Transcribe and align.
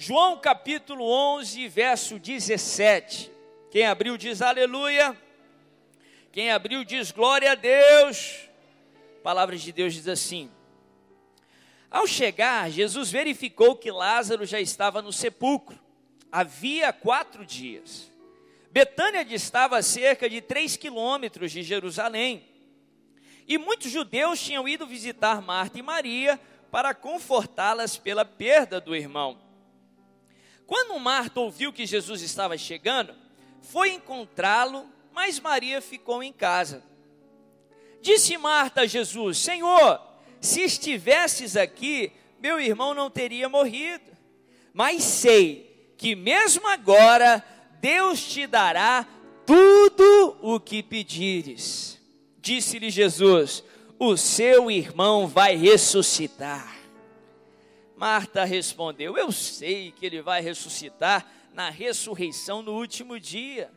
João 0.00 0.38
capítulo 0.38 1.10
11, 1.10 1.66
verso 1.66 2.20
17. 2.20 3.32
Quem 3.68 3.84
abriu 3.84 4.16
diz 4.16 4.40
aleluia. 4.40 5.20
Quem 6.30 6.52
abriu 6.52 6.84
diz 6.84 7.10
glória 7.10 7.50
a 7.50 7.56
Deus. 7.56 8.48
A 9.18 9.22
palavra 9.24 9.56
de 9.56 9.72
Deus 9.72 9.92
diz 9.94 10.06
assim: 10.06 10.52
Ao 11.90 12.06
chegar, 12.06 12.70
Jesus 12.70 13.10
verificou 13.10 13.74
que 13.74 13.90
Lázaro 13.90 14.46
já 14.46 14.60
estava 14.60 15.02
no 15.02 15.12
sepulcro. 15.12 15.76
Havia 16.30 16.92
quatro 16.92 17.44
dias. 17.44 18.08
Betânia 18.70 19.24
distava 19.24 19.78
a 19.78 19.82
cerca 19.82 20.30
de 20.30 20.40
três 20.40 20.76
quilômetros 20.76 21.50
de 21.50 21.64
Jerusalém. 21.64 22.46
E 23.48 23.58
muitos 23.58 23.90
judeus 23.90 24.40
tinham 24.40 24.68
ido 24.68 24.86
visitar 24.86 25.42
Marta 25.42 25.76
e 25.76 25.82
Maria 25.82 26.38
para 26.70 26.94
confortá-las 26.94 27.98
pela 27.98 28.24
perda 28.24 28.80
do 28.80 28.94
irmão. 28.94 29.47
Quando 30.68 31.00
Marta 31.00 31.40
ouviu 31.40 31.72
que 31.72 31.86
Jesus 31.86 32.20
estava 32.20 32.58
chegando, 32.58 33.14
foi 33.62 33.92
encontrá-lo, 33.94 34.86
mas 35.14 35.40
Maria 35.40 35.80
ficou 35.80 36.22
em 36.22 36.30
casa. 36.30 36.84
Disse 38.02 38.36
Marta 38.36 38.82
a 38.82 38.86
Jesus: 38.86 39.38
Senhor, 39.38 39.98
se 40.42 40.60
estivesses 40.60 41.56
aqui, 41.56 42.12
meu 42.38 42.60
irmão 42.60 42.92
não 42.92 43.10
teria 43.10 43.48
morrido. 43.48 44.12
Mas 44.74 45.02
sei 45.04 45.94
que 45.96 46.14
mesmo 46.14 46.68
agora 46.68 47.42
Deus 47.80 48.22
te 48.22 48.46
dará 48.46 49.08
tudo 49.46 50.36
o 50.42 50.60
que 50.60 50.82
pedires. 50.82 51.98
Disse-lhe 52.42 52.90
Jesus: 52.90 53.64
O 53.98 54.18
seu 54.18 54.70
irmão 54.70 55.26
vai 55.26 55.56
ressuscitar. 55.56 56.77
Marta 57.98 58.44
respondeu: 58.44 59.18
Eu 59.18 59.32
sei 59.32 59.90
que 59.90 60.06
ele 60.06 60.22
vai 60.22 60.40
ressuscitar 60.40 61.26
na 61.52 61.68
ressurreição 61.68 62.62
no 62.62 62.72
último 62.74 63.18
dia. 63.18 63.70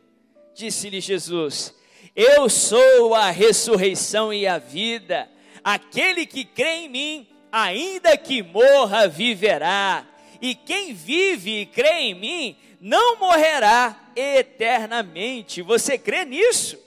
Disse-lhe 0.54 1.00
Jesus: 1.00 1.74
Eu 2.14 2.48
sou 2.48 3.16
a 3.16 3.32
ressurreição 3.32 4.32
e 4.32 4.46
a 4.46 4.58
vida. 4.58 5.28
Aquele 5.64 6.24
que 6.24 6.44
crê 6.44 6.84
em 6.84 6.88
mim, 6.88 7.28
ainda 7.50 8.16
que 8.16 8.44
morra, 8.44 9.08
viverá. 9.08 10.06
E 10.40 10.54
quem 10.54 10.94
vive 10.94 11.62
e 11.62 11.66
crê 11.66 11.92
em 12.02 12.14
mim, 12.14 12.56
não 12.80 13.18
morrerá 13.18 14.12
eternamente. 14.14 15.62
Você 15.62 15.98
crê 15.98 16.24
nisso? 16.24 16.78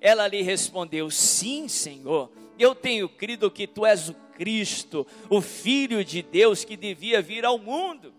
Ela 0.00 0.26
lhe 0.26 0.42
respondeu: 0.42 1.12
Sim, 1.12 1.68
Senhor. 1.68 2.28
Eu 2.58 2.74
tenho 2.74 3.08
crido 3.08 3.50
que 3.50 3.66
tu 3.66 3.84
és 3.84 4.08
o 4.08 4.14
Cristo, 4.36 5.06
o 5.28 5.40
Filho 5.40 6.04
de 6.04 6.22
Deus 6.22 6.64
que 6.64 6.76
devia 6.76 7.20
vir 7.20 7.44
ao 7.44 7.58
mundo. 7.58 8.14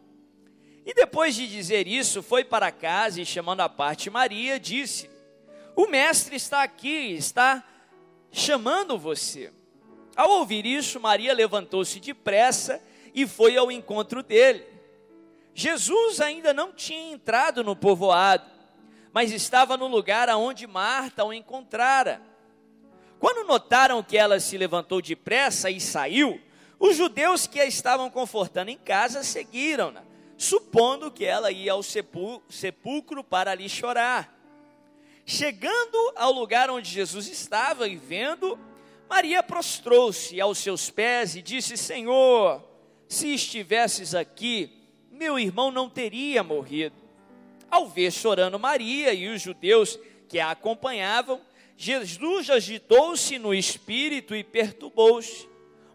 E 0.86 0.94
depois 0.94 1.36
de 1.36 1.48
dizer 1.48 1.88
isso, 1.88 2.24
foi 2.24 2.44
para 2.44 2.72
casa 2.72 3.22
e, 3.22 3.26
chamando 3.26 3.62
a 3.62 3.70
parte 3.70 4.10
Maria, 4.10 4.60
disse: 4.60 5.10
O 5.76 5.88
Mestre 5.88 6.36
está 6.36 6.64
aqui, 6.64 7.14
está 7.14 7.64
chamando 8.32 8.98
você. 8.98 9.52
Ao 10.16 10.32
ouvir 10.32 10.66
isso, 10.66 11.00
Maria 11.00 11.34
levantou-se 11.34 12.00
depressa 12.00 12.82
e 13.14 13.28
foi 13.28 13.58
ao 13.58 13.72
encontro 13.72 14.24
dele. 14.24 14.66
Jesus 15.54 16.22
ainda 16.22 16.54
não 16.54 16.72
tinha 16.72 17.12
entrado 17.12 17.64
no 17.64 17.76
povoado, 17.76 18.50
mas 19.12 19.32
estava 19.32 19.76
no 19.76 19.88
lugar 19.88 20.30
aonde 20.30 20.66
Marta 20.68 21.26
o 21.26 21.34
encontrara. 21.34 22.22
Quando 23.20 23.48
notaram 23.48 24.04
que 24.04 24.18
ela 24.18 24.40
se 24.40 24.58
levantou 24.58 25.02
depressa 25.02 25.70
e 25.70 25.80
saiu, 25.80 26.40
os 26.80 26.96
judeus 26.96 27.48
que 27.48 27.60
a 27.60 27.66
estavam 27.66 28.10
confortando 28.10 28.70
em 28.70 28.78
casa 28.78 29.24
seguiram-na, 29.24 30.04
supondo 30.38 31.12
que 31.12 31.26
ela 31.26 31.52
ia 31.52 31.72
ao 31.72 31.82
sepulcro 31.84 33.24
para 33.24 33.52
ali 33.52 33.68
chorar. 33.68 34.36
Chegando 35.26 36.14
ao 36.16 36.32
lugar 36.32 36.70
onde 36.70 36.90
Jesus 36.90 37.28
estava 37.28 37.88
e 37.88 37.96
vendo, 37.96 38.58
Maria 39.10 39.42
prostrou-se 39.42 40.40
aos 40.40 40.60
seus 40.60 40.90
pés 40.90 41.36
e 41.36 41.42
disse: 41.42 41.76
Senhor, 41.76 42.64
se 43.08 43.34
estivesses 43.34 44.14
aqui, 44.14 44.72
meu 45.12 45.40
irmão 45.40 45.72
não 45.72 45.90
teria 45.90 46.44
morrido. 46.44 46.96
Ao 47.70 47.88
ver 47.88 48.12
chorando 48.12 48.60
Maria 48.60 49.14
e 49.14 49.28
os 49.28 49.42
judeus 49.42 50.00
que 50.30 50.40
a 50.40 50.52
acompanhavam, 50.52 51.42
Jesus 51.80 52.50
agitou-se 52.50 53.38
no 53.38 53.54
espírito 53.54 54.36
e 54.36 54.44
perturbou-se. 54.44 55.48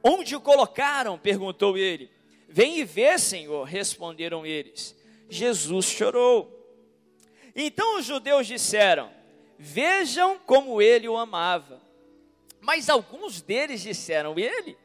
Onde 0.03 0.37
o 0.37 0.41
colocaram? 0.41 1.19
perguntou 1.19 1.77
ele. 1.77 2.09
Vem 2.49 2.79
e 2.79 2.85
vê, 2.85 3.19
Senhor, 3.19 3.65
responderam 3.65 4.47
eles. 4.47 4.97
Jesus 5.29 5.87
chorou. 5.87 6.57
Então 7.55 7.99
os 7.99 8.07
judeus 8.07 8.47
disseram: 8.47 9.11
Vejam 9.59 10.39
como 10.39 10.81
ele 10.81 11.09
o 11.09 11.17
amava. 11.17 11.83
Mas 12.61 12.89
alguns 12.89 13.43
deles 13.43 13.81
disseram: 13.81 14.39
Ele, 14.39 14.79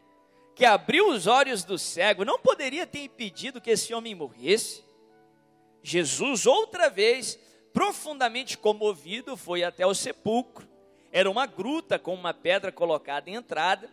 que 0.56 0.66
abriu 0.66 1.10
os 1.10 1.28
olhos 1.28 1.64
do 1.64 1.78
cego, 1.78 2.26
não 2.26 2.40
poderia 2.40 2.88
ter 2.88 3.04
impedido 3.04 3.62
que 3.62 3.70
esse 3.70 3.94
homem 3.94 4.16
morresse? 4.16 4.84
Jesus, 5.84 6.48
outra 6.48 6.90
vez, 6.90 7.38
profundamente 7.72 8.58
comovido, 8.58 9.38
foi 9.38 9.64
até 9.64 9.86
o 9.86 9.94
sepulcro 9.94 10.67
era 11.18 11.32
uma 11.32 11.48
gruta 11.48 11.98
com 11.98 12.14
uma 12.14 12.32
pedra 12.32 12.72
colocada 12.72 13.28
em 13.28 13.34
entrada. 13.34 13.90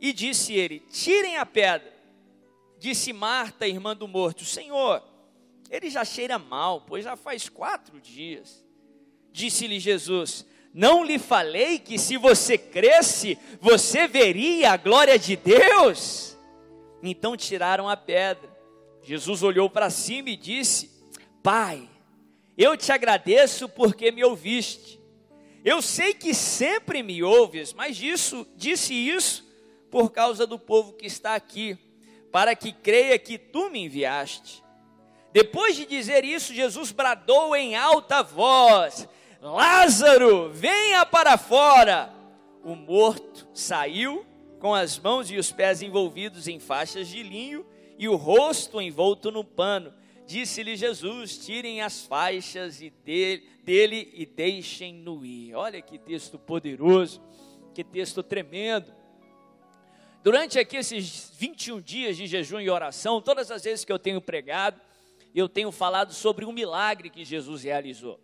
E 0.00 0.12
disse 0.12 0.54
ele: 0.54 0.80
Tirem 0.90 1.36
a 1.36 1.46
pedra. 1.46 1.94
Disse 2.80 3.12
Marta, 3.12 3.68
irmã 3.68 3.94
do 3.94 4.08
morto: 4.08 4.44
Senhor, 4.44 5.04
ele 5.70 5.88
já 5.88 6.04
cheira 6.04 6.36
mal, 6.36 6.80
pois 6.80 7.04
já 7.04 7.16
faz 7.16 7.48
quatro 7.48 8.00
dias. 8.00 8.66
Disse-lhe 9.30 9.78
Jesus: 9.78 10.44
Não 10.74 11.04
lhe 11.04 11.16
falei 11.16 11.78
que 11.78 11.96
se 11.96 12.16
você 12.16 12.58
cresce, 12.58 13.38
você 13.60 14.08
veria 14.08 14.72
a 14.72 14.76
glória 14.76 15.16
de 15.16 15.36
Deus? 15.36 16.36
Então 17.04 17.36
tiraram 17.36 17.88
a 17.88 17.96
pedra. 17.96 18.50
Jesus 19.00 19.44
olhou 19.44 19.70
para 19.70 19.90
cima 19.90 20.30
e 20.30 20.36
disse: 20.36 20.90
Pai, 21.40 21.88
eu 22.58 22.76
te 22.76 22.90
agradeço 22.90 23.68
porque 23.68 24.10
me 24.10 24.24
ouviste. 24.24 24.95
Eu 25.66 25.82
sei 25.82 26.14
que 26.14 26.32
sempre 26.32 27.02
me 27.02 27.24
ouves, 27.24 27.72
mas 27.72 28.00
isso, 28.00 28.46
disse 28.54 28.94
isso 28.94 29.44
por 29.90 30.12
causa 30.12 30.46
do 30.46 30.60
povo 30.60 30.92
que 30.92 31.06
está 31.06 31.34
aqui, 31.34 31.76
para 32.30 32.54
que 32.54 32.70
creia 32.70 33.18
que 33.18 33.36
tu 33.36 33.68
me 33.68 33.80
enviaste. 33.80 34.62
Depois 35.32 35.74
de 35.74 35.84
dizer 35.84 36.24
isso, 36.24 36.54
Jesus 36.54 36.92
bradou 36.92 37.56
em 37.56 37.74
alta 37.74 38.22
voz: 38.22 39.08
Lázaro, 39.42 40.52
venha 40.52 41.04
para 41.04 41.36
fora. 41.36 42.14
O 42.62 42.76
morto 42.76 43.48
saiu 43.52 44.24
com 44.60 44.72
as 44.72 44.96
mãos 44.96 45.32
e 45.32 45.36
os 45.36 45.50
pés 45.50 45.82
envolvidos 45.82 46.46
em 46.46 46.60
faixas 46.60 47.08
de 47.08 47.24
linho 47.24 47.66
e 47.98 48.08
o 48.08 48.14
rosto 48.14 48.80
envolto 48.80 49.32
no 49.32 49.42
pano. 49.42 49.92
Disse-lhe 50.26 50.76
Jesus: 50.76 51.38
Tirem 51.38 51.80
as 51.80 52.02
faixas 52.02 52.82
e 52.82 52.90
dele, 52.90 53.48
dele 53.62 54.12
e 54.14 54.26
deixem-no 54.26 55.24
ir. 55.24 55.54
Olha 55.54 55.80
que 55.80 55.98
texto 55.98 56.38
poderoso, 56.38 57.22
que 57.72 57.84
texto 57.84 58.22
tremendo. 58.22 58.92
Durante 60.24 60.58
aqui 60.58 60.76
esses 60.76 61.30
21 61.38 61.80
dias 61.80 62.16
de 62.16 62.26
jejum 62.26 62.58
e 62.58 62.68
oração, 62.68 63.22
todas 63.22 63.48
as 63.52 63.62
vezes 63.62 63.84
que 63.84 63.92
eu 63.92 63.98
tenho 63.98 64.20
pregado, 64.20 64.80
eu 65.32 65.48
tenho 65.48 65.70
falado 65.70 66.12
sobre 66.12 66.44
um 66.44 66.50
milagre 66.50 67.08
que 67.08 67.24
Jesus 67.24 67.62
realizou. 67.62 68.18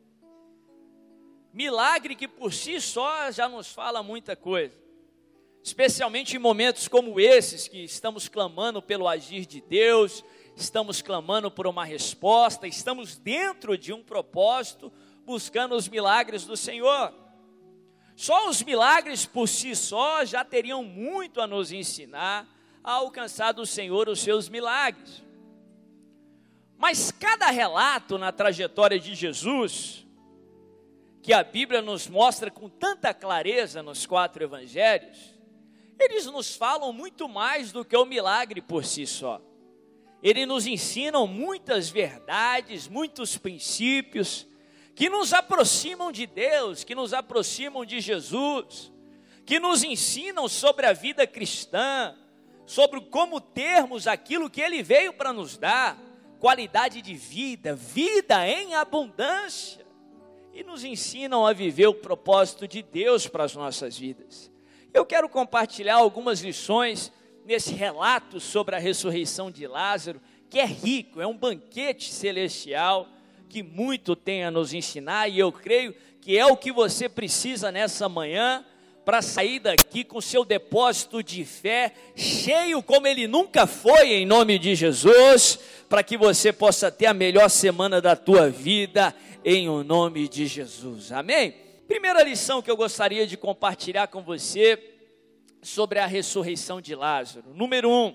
Milagre 1.52 2.16
que 2.16 2.26
por 2.26 2.52
si 2.52 2.80
só 2.80 3.30
já 3.30 3.48
nos 3.48 3.70
fala 3.70 4.02
muita 4.02 4.34
coisa. 4.34 4.76
Especialmente 5.62 6.34
em 6.34 6.40
momentos 6.40 6.88
como 6.88 7.20
esses, 7.20 7.68
que 7.68 7.84
estamos 7.84 8.26
clamando 8.26 8.82
pelo 8.82 9.06
agir 9.06 9.46
de 9.46 9.60
Deus, 9.60 10.24
estamos 10.56 11.02
clamando 11.02 11.50
por 11.50 11.66
uma 11.66 11.84
resposta, 11.84 12.66
estamos 12.66 13.16
dentro 13.16 13.76
de 13.76 13.92
um 13.92 14.02
propósito, 14.02 14.92
buscando 15.24 15.74
os 15.74 15.88
milagres 15.88 16.44
do 16.44 16.56
Senhor. 16.56 17.12
Só 18.14 18.48
os 18.48 18.62
milagres 18.62 19.24
por 19.26 19.48
si 19.48 19.74
só 19.74 20.24
já 20.24 20.44
teriam 20.44 20.84
muito 20.84 21.40
a 21.40 21.46
nos 21.46 21.72
ensinar 21.72 22.46
a 22.84 22.92
alcançar 22.92 23.52
do 23.52 23.64
Senhor 23.64 24.08
os 24.08 24.20
seus 24.20 24.48
milagres. 24.48 25.22
Mas 26.76 27.12
cada 27.12 27.46
relato 27.46 28.18
na 28.18 28.32
trajetória 28.32 28.98
de 28.98 29.14
Jesus, 29.14 30.04
que 31.22 31.32
a 31.32 31.44
Bíblia 31.44 31.80
nos 31.80 32.08
mostra 32.08 32.50
com 32.50 32.68
tanta 32.68 33.14
clareza 33.14 33.82
nos 33.82 34.04
quatro 34.04 34.42
evangelhos, 34.42 35.32
eles 35.98 36.26
nos 36.26 36.56
falam 36.56 36.92
muito 36.92 37.28
mais 37.28 37.70
do 37.70 37.84
que 37.84 37.96
o 37.96 38.04
milagre 38.04 38.60
por 38.60 38.84
si 38.84 39.06
só. 39.06 39.40
Ele 40.22 40.46
nos 40.46 40.66
ensina 40.66 41.26
muitas 41.26 41.90
verdades, 41.90 42.86
muitos 42.86 43.36
princípios 43.36 44.46
que 44.94 45.08
nos 45.10 45.32
aproximam 45.32 46.12
de 46.12 46.26
Deus, 46.26 46.84
que 46.84 46.94
nos 46.94 47.12
aproximam 47.12 47.84
de 47.84 48.00
Jesus, 48.00 48.92
que 49.44 49.58
nos 49.58 49.82
ensinam 49.82 50.48
sobre 50.48 50.86
a 50.86 50.92
vida 50.92 51.26
cristã, 51.26 52.14
sobre 52.66 53.00
como 53.00 53.40
termos 53.40 54.06
aquilo 54.06 54.48
que 54.48 54.60
Ele 54.60 54.82
veio 54.82 55.12
para 55.12 55.32
nos 55.32 55.56
dar, 55.56 55.98
qualidade 56.38 57.02
de 57.02 57.14
vida, 57.14 57.74
vida 57.74 58.46
em 58.46 58.74
abundância, 58.74 59.84
e 60.52 60.62
nos 60.62 60.84
ensinam 60.84 61.46
a 61.46 61.52
viver 61.52 61.86
o 61.86 61.94
propósito 61.94 62.68
de 62.68 62.82
Deus 62.82 63.26
para 63.26 63.44
as 63.44 63.54
nossas 63.54 63.96
vidas. 63.98 64.52
Eu 64.92 65.06
quero 65.06 65.28
compartilhar 65.28 65.94
algumas 65.94 66.40
lições 66.42 67.10
nesse 67.44 67.72
relato 67.72 68.40
sobre 68.40 68.74
a 68.74 68.78
ressurreição 68.78 69.50
de 69.50 69.66
Lázaro, 69.66 70.20
que 70.48 70.58
é 70.58 70.64
rico, 70.64 71.20
é 71.20 71.26
um 71.26 71.36
banquete 71.36 72.12
celestial 72.12 73.08
que 73.48 73.62
muito 73.62 74.16
tem 74.16 74.44
a 74.44 74.50
nos 74.50 74.72
ensinar, 74.72 75.28
e 75.28 75.38
eu 75.38 75.52
creio 75.52 75.94
que 76.20 76.38
é 76.38 76.46
o 76.46 76.56
que 76.56 76.72
você 76.72 77.08
precisa 77.08 77.70
nessa 77.70 78.08
manhã 78.08 78.64
para 79.04 79.20
sair 79.20 79.58
daqui 79.58 80.04
com 80.04 80.20
seu 80.20 80.44
depósito 80.44 81.22
de 81.22 81.44
fé 81.44 81.92
cheio 82.14 82.82
como 82.82 83.06
ele 83.06 83.26
nunca 83.26 83.66
foi, 83.66 84.12
em 84.12 84.26
nome 84.26 84.58
de 84.58 84.74
Jesus, 84.74 85.58
para 85.88 86.02
que 86.02 86.16
você 86.16 86.52
possa 86.52 86.90
ter 86.90 87.06
a 87.06 87.14
melhor 87.14 87.50
semana 87.50 88.00
da 88.00 88.14
tua 88.14 88.48
vida, 88.48 89.14
em 89.44 89.68
o 89.68 89.82
nome 89.82 90.28
de 90.28 90.46
Jesus. 90.46 91.10
Amém? 91.10 91.54
Primeira 91.88 92.22
lição 92.22 92.62
que 92.62 92.70
eu 92.70 92.76
gostaria 92.76 93.26
de 93.26 93.36
compartilhar 93.36 94.06
com 94.06 94.22
você 94.22 94.91
sobre 95.62 96.00
a 96.00 96.06
ressurreição 96.06 96.80
de 96.80 96.94
Lázaro. 96.94 97.54
Número 97.54 97.88
um, 97.88 98.14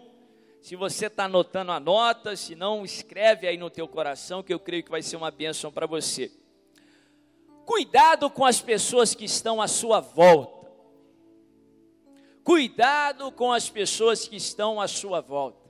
se 0.61 0.75
você 0.75 1.07
está 1.07 1.23
anotando, 1.25 1.71
anota, 1.71 2.35
se 2.35 2.53
não, 2.53 2.83
escreve 2.83 3.47
aí 3.47 3.57
no 3.57 3.69
teu 3.69 3.87
coração, 3.87 4.43
que 4.43 4.53
eu 4.53 4.59
creio 4.59 4.83
que 4.83 4.91
vai 4.91 5.01
ser 5.01 5.15
uma 5.15 5.31
bênção 5.31 5.71
para 5.71 5.87
você. 5.87 6.29
Cuidado 7.65 8.29
com 8.29 8.45
as 8.45 8.61
pessoas 8.61 9.15
que 9.15 9.25
estão 9.25 9.61
à 9.61 9.67
sua 9.67 10.01
volta. 10.01 10.67
Cuidado 12.43 13.31
com 13.31 13.51
as 13.51 13.69
pessoas 13.69 14.27
que 14.27 14.35
estão 14.35 14.79
à 14.79 14.87
sua 14.87 15.21
volta. 15.21 15.67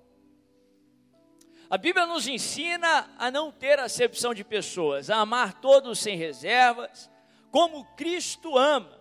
A 1.69 1.77
Bíblia 1.77 2.06
nos 2.06 2.27
ensina 2.27 3.09
a 3.18 3.30
não 3.30 3.51
ter 3.51 3.77
acepção 3.80 4.33
de 4.33 4.44
pessoas, 4.44 5.09
a 5.09 5.18
amar 5.18 5.59
todos 5.59 6.00
sem 6.00 6.15
reservas, 6.15 7.09
como 7.51 7.83
Cristo 7.95 8.57
ama. 8.57 8.96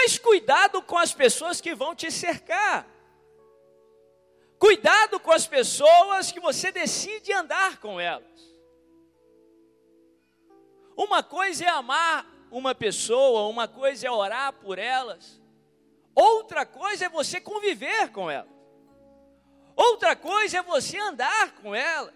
Mas 0.00 0.16
cuidado 0.16 0.80
com 0.80 0.96
as 0.96 1.12
pessoas 1.12 1.60
que 1.60 1.74
vão 1.74 1.92
te 1.92 2.08
cercar. 2.08 2.86
Cuidado 4.56 5.18
com 5.18 5.32
as 5.32 5.44
pessoas 5.44 6.30
que 6.30 6.38
você 6.38 6.70
decide 6.70 7.32
andar 7.32 7.80
com 7.80 8.00
elas. 8.00 8.38
Uma 10.96 11.20
coisa 11.20 11.64
é 11.64 11.68
amar 11.68 12.24
uma 12.48 12.76
pessoa, 12.76 13.48
uma 13.48 13.66
coisa 13.66 14.06
é 14.06 14.10
orar 14.10 14.52
por 14.52 14.78
elas, 14.78 15.40
outra 16.14 16.64
coisa 16.64 17.06
é 17.06 17.08
você 17.08 17.40
conviver 17.40 18.10
com 18.10 18.30
ela, 18.30 18.48
outra 19.76 20.16
coisa 20.16 20.58
é 20.58 20.62
você 20.62 20.96
andar 20.98 21.56
com 21.56 21.74
ela, 21.74 22.14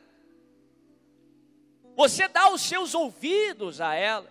você 1.95 2.27
dá 2.29 2.49
os 2.49 2.63
seus 2.63 2.95
ouvidos 2.95 3.81
a 3.81 3.95
elas, 3.95 4.31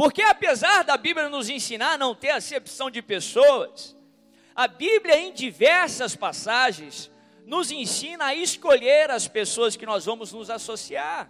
porque 0.00 0.22
apesar 0.22 0.82
da 0.82 0.96
Bíblia 0.96 1.28
nos 1.28 1.50
ensinar 1.50 1.92
a 1.92 1.98
não 1.98 2.14
ter 2.14 2.30
acepção 2.30 2.90
de 2.90 3.02
pessoas, 3.02 3.94
a 4.54 4.66
Bíblia 4.66 5.18
em 5.18 5.30
diversas 5.30 6.16
passagens 6.16 7.10
nos 7.44 7.70
ensina 7.70 8.24
a 8.24 8.34
escolher 8.34 9.10
as 9.10 9.28
pessoas 9.28 9.76
que 9.76 9.84
nós 9.84 10.06
vamos 10.06 10.32
nos 10.32 10.48
associar. 10.48 11.28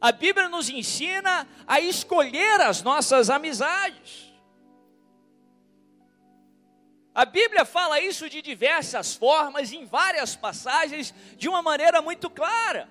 A 0.00 0.12
Bíblia 0.12 0.48
nos 0.48 0.68
ensina 0.68 1.44
a 1.66 1.80
escolher 1.80 2.60
as 2.60 2.82
nossas 2.82 3.28
amizades. 3.28 4.32
A 7.12 7.24
Bíblia 7.24 7.64
fala 7.64 8.00
isso 8.00 8.30
de 8.30 8.40
diversas 8.40 9.12
formas, 9.12 9.72
em 9.72 9.84
várias 9.84 10.36
passagens, 10.36 11.12
de 11.36 11.48
uma 11.48 11.62
maneira 11.62 12.00
muito 12.00 12.30
clara. 12.30 12.88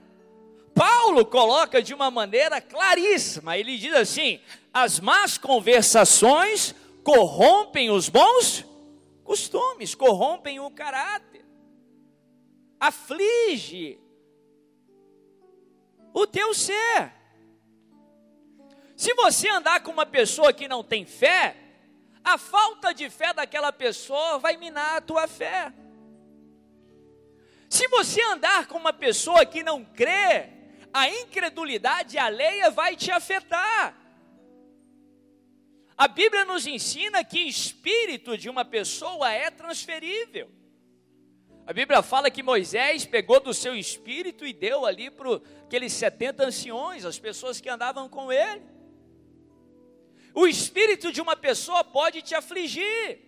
Paulo 0.73 1.25
coloca 1.25 1.81
de 1.81 1.93
uma 1.93 2.09
maneira 2.09 2.59
claríssima, 2.59 3.57
ele 3.57 3.77
diz 3.77 3.93
assim: 3.93 4.39
as 4.73 4.99
más 4.99 5.37
conversações 5.37 6.73
corrompem 7.03 7.89
os 7.91 8.09
bons 8.09 8.65
costumes, 9.23 9.93
corrompem 9.93 10.59
o 10.59 10.71
caráter, 10.71 11.45
aflige 12.79 13.99
o 16.13 16.25
teu 16.25 16.53
ser. 16.53 17.13
Se 18.95 19.13
você 19.15 19.49
andar 19.49 19.81
com 19.81 19.91
uma 19.91 20.05
pessoa 20.05 20.53
que 20.53 20.67
não 20.67 20.83
tem 20.83 21.05
fé, 21.05 21.57
a 22.23 22.37
falta 22.37 22.93
de 22.93 23.09
fé 23.09 23.33
daquela 23.33 23.71
pessoa 23.71 24.39
vai 24.39 24.55
minar 24.55 24.97
a 24.97 25.01
tua 25.01 25.27
fé. 25.27 25.73
Se 27.69 27.87
você 27.87 28.21
andar 28.21 28.67
com 28.67 28.77
uma 28.77 28.93
pessoa 28.93 29.45
que 29.45 29.63
não 29.63 29.83
crê, 29.83 30.62
a 30.94 31.10
incredulidade 31.10 32.18
alheia 32.18 32.69
vai 32.69 32.95
te 32.95 33.12
afetar. 33.12 33.98
A 35.98 36.07
Bíblia 36.07 36.45
nos 36.45 36.68
ensina 36.68 37.24
que 37.24 37.40
espírito 37.40 38.38
de 38.38 38.50
uma 38.50 38.63
pessoa 38.63 39.31
é 39.31 39.50
transferível. 39.50 40.50
A 41.66 41.74
Bíblia 41.74 42.04
fala 42.04 42.30
que 42.30 42.44
Moisés 42.44 43.06
pegou 43.06 43.40
do 43.40 43.54
seu 43.54 43.75
espírito 43.75 44.45
e 44.45 44.54
deu 44.54 44.86
ali 44.86 45.10
para 45.10 45.36
aqueles 45.63 45.94
70 45.94 46.45
anciões, 46.45 47.06
as 47.06 47.18
pessoas 47.18 47.60
que 47.60 47.69
andavam 47.69 48.10
com 48.10 48.31
ele. 48.31 48.62
O 50.34 50.45
espírito 50.45 51.12
de 51.12 51.22
uma 51.22 51.36
pessoa 51.36 51.84
pode 51.84 52.22
te 52.22 52.36
afligir. 52.36 53.19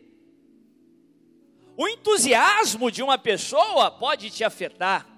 O 1.78 1.88
entusiasmo 1.88 2.92
de 2.92 3.02
uma 3.02 3.18
pessoa 3.18 3.90
pode 3.90 4.30
te 4.30 4.44
afetar. 4.44 5.15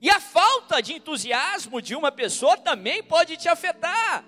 E 0.00 0.08
a 0.08 0.18
falta 0.18 0.80
de 0.80 0.94
entusiasmo 0.94 1.82
de 1.82 1.94
uma 1.94 2.10
pessoa 2.10 2.56
também 2.56 3.02
pode 3.02 3.36
te 3.36 3.48
afetar. 3.48 4.24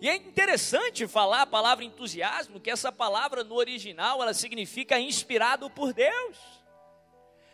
E 0.00 0.08
é 0.08 0.16
interessante 0.16 1.06
falar 1.06 1.42
a 1.42 1.46
palavra 1.46 1.84
entusiasmo, 1.84 2.60
que 2.60 2.70
essa 2.70 2.90
palavra 2.90 3.44
no 3.44 3.54
original 3.54 4.20
ela 4.20 4.34
significa 4.34 4.98
inspirado 4.98 5.70
por 5.70 5.92
Deus. 5.92 6.36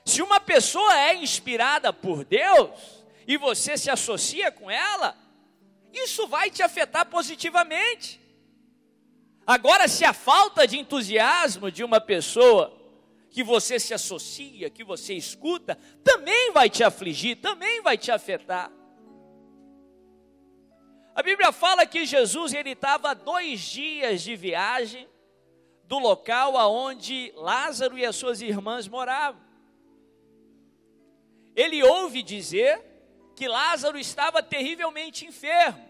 Se 0.05 0.23
uma 0.23 0.41
pessoa 0.41 0.99
é 0.99 1.15
inspirada 1.15 1.93
por 1.93 2.25
Deus 2.25 3.05
e 3.27 3.37
você 3.37 3.77
se 3.77 3.91
associa 3.91 4.51
com 4.51 4.71
ela, 4.71 5.17
isso 5.93 6.27
vai 6.27 6.51
te 6.51 6.63
afetar 6.63 7.07
positivamente. 7.07 8.19
Agora, 9.47 9.87
se 9.87 10.05
a 10.05 10.13
falta 10.13 10.67
de 10.67 10.79
entusiasmo 10.79 11.71
de 11.71 11.85
uma 11.85 12.01
pessoa 12.01 12.80
que 13.31 13.43
você 13.45 13.79
se 13.79 13.95
associa, 13.95 14.69
que 14.69 14.83
você 14.83 15.15
escuta, 15.15 15.79
também 16.03 16.51
vai 16.53 16.69
te 16.69 16.83
afligir, 16.83 17.37
também 17.37 17.81
vai 17.81 17.97
te 17.97 18.11
afetar. 18.11 18.71
A 21.15 21.23
Bíblia 21.23 21.53
fala 21.53 21.87
que 21.87 22.05
Jesus 22.05 22.53
ele 22.53 22.71
estava 22.71 23.15
dois 23.15 23.61
dias 23.61 24.23
de 24.23 24.35
viagem 24.35 25.09
do 25.85 25.99
local 25.99 26.57
aonde 26.57 27.33
Lázaro 27.37 27.99
e 27.99 28.05
as 28.05 28.17
suas 28.17 28.41
irmãs 28.41 28.89
moravam. 28.89 29.41
Ele 31.55 31.83
ouve 31.83 32.23
dizer 32.23 32.81
que 33.37 33.49
Lázaro 33.49 33.99
estava 33.99 34.43
terrivelmente 34.43 35.27
enfermo. 35.27 35.89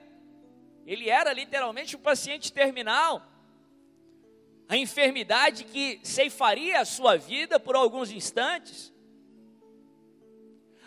Ele 0.87 1.09
era 1.09 1.33
literalmente 1.33 1.97
um 1.97 2.01
paciente 2.01 2.53
terminal. 2.53 3.30
A 4.71 4.77
enfermidade 4.77 5.65
que 5.65 5.99
ceifaria 6.05 6.81
a 6.81 6.85
sua 6.85 7.19
vida 7.19 7.59
por 7.59 7.75
alguns 7.75 8.13
instantes. 8.13 8.95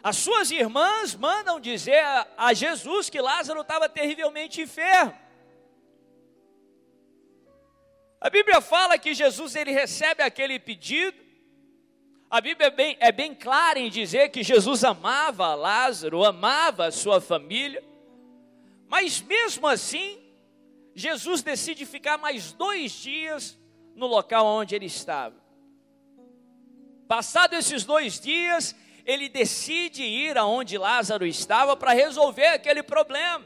As 0.02 0.16
suas 0.16 0.52
irmãs 0.52 1.13
mandam 1.16 1.60
dizer 1.60 2.02
a, 2.38 2.54
Jesus 2.54 3.10
que 3.10 3.20
Lázaro 3.20 3.60
estava 3.60 3.90
terrivelmente 3.90 4.62
enfermo. 4.62 5.13
A 8.22 8.30
Bíblia 8.30 8.62
fala 8.62 8.98
que 8.98 9.13
Jesus 9.13 9.54
ele 9.54 9.74
recebe 9.74 10.24
aquele 10.24 10.58
pedido. 10.60 11.22
A 12.30 12.40
Bíblia 12.40 12.68
é 12.68 12.72
bem, 12.72 12.98
é 13.02 13.12
bem 13.12 13.36
clara 13.36 13.80
em 13.80 13.90
dizer 13.90 14.30
que 14.30 14.44
Jesus 14.44 14.86
amava 14.86 15.54
Lázaro, 15.56 16.24
amava 16.24 16.86
a 16.86 16.92
sua 16.92 17.20
família. 17.20 17.84
Mas 18.88 19.20
mesmo 19.20 19.68
assim, 19.68 20.22
Jesus 20.96 21.44
decide 21.44 21.86
ficar 21.86 22.18
mais 22.18 22.54
dois 22.54 22.94
dias 22.94 23.62
no 23.95 24.07
local 24.07 24.45
onde 24.45 24.75
ele 24.75 24.85
estava. 24.85 25.35
Passados 27.07 27.57
esses 27.57 27.83
dois 27.83 28.19
dias, 28.19 28.75
ele 29.05 29.29
decide 29.29 30.03
ir 30.03 30.38
aonde 30.38 30.77
Lázaro 30.77 31.25
estava 31.25 31.75
para 31.75 31.93
resolver 31.93 32.47
aquele 32.47 32.81
problema. 32.81 33.45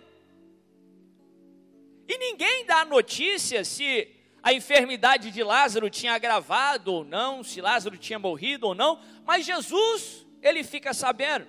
E 2.08 2.18
ninguém 2.18 2.66
dá 2.66 2.86
notícia 2.86 3.66
se 3.66 4.08
a 4.42 4.54
enfermidade 4.54 5.30
de 5.32 5.44
Lázaro 5.44 5.90
tinha 5.90 6.14
agravado 6.14 6.94
ou 6.94 7.04
não, 7.04 7.44
se 7.44 7.60
Lázaro 7.60 7.98
tinha 7.98 8.18
morrido 8.18 8.68
ou 8.68 8.76
não, 8.76 9.00
mas 9.26 9.46
Jesus, 9.46 10.26
ele 10.42 10.64
fica 10.64 10.94
sabendo. 10.94 11.48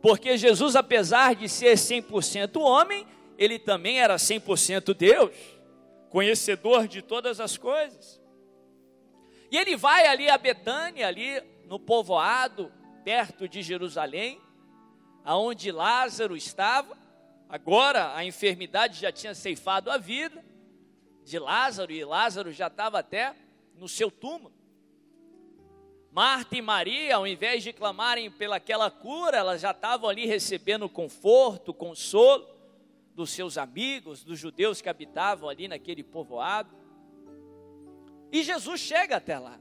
Porque 0.00 0.36
Jesus, 0.36 0.74
apesar 0.74 1.36
de 1.36 1.48
ser 1.48 1.74
100% 1.76 2.60
homem, 2.60 3.06
ele 3.38 3.58
também 3.58 4.00
era 4.00 4.16
100% 4.16 4.94
Deus, 4.94 5.30
conhecedor 6.12 6.86
de 6.86 7.00
todas 7.00 7.40
as 7.40 7.56
coisas. 7.56 8.20
E 9.50 9.56
ele 9.56 9.76
vai 9.76 10.06
ali 10.06 10.28
a 10.28 10.36
Betânia, 10.36 11.08
ali 11.08 11.42
no 11.64 11.80
povoado 11.80 12.70
perto 13.02 13.48
de 13.48 13.62
Jerusalém, 13.62 14.38
aonde 15.24 15.72
Lázaro 15.72 16.36
estava. 16.36 16.96
Agora 17.48 18.14
a 18.14 18.22
enfermidade 18.26 19.00
já 19.00 19.10
tinha 19.10 19.34
ceifado 19.34 19.90
a 19.90 19.96
vida 19.96 20.44
de 21.24 21.38
Lázaro 21.38 21.90
e 21.90 22.04
Lázaro 22.04 22.52
já 22.52 22.66
estava 22.66 22.98
até 22.98 23.34
no 23.74 23.88
seu 23.88 24.10
túmulo. 24.10 24.52
Marta 26.10 26.54
e 26.58 26.60
Maria, 26.60 27.16
ao 27.16 27.26
invés 27.26 27.62
de 27.62 27.72
clamarem 27.72 28.30
pelaquela 28.30 28.90
cura, 28.90 29.38
elas 29.38 29.62
já 29.62 29.70
estavam 29.70 30.10
ali 30.10 30.26
recebendo 30.26 30.90
conforto, 30.90 31.72
consolo 31.72 32.46
dos 33.14 33.30
seus 33.30 33.58
amigos, 33.58 34.24
dos 34.24 34.38
judeus 34.38 34.80
que 34.80 34.88
habitavam 34.88 35.48
ali 35.48 35.68
naquele 35.68 36.02
povoado. 36.02 36.74
E 38.30 38.42
Jesus 38.42 38.80
chega 38.80 39.16
até 39.16 39.38
lá. 39.38 39.60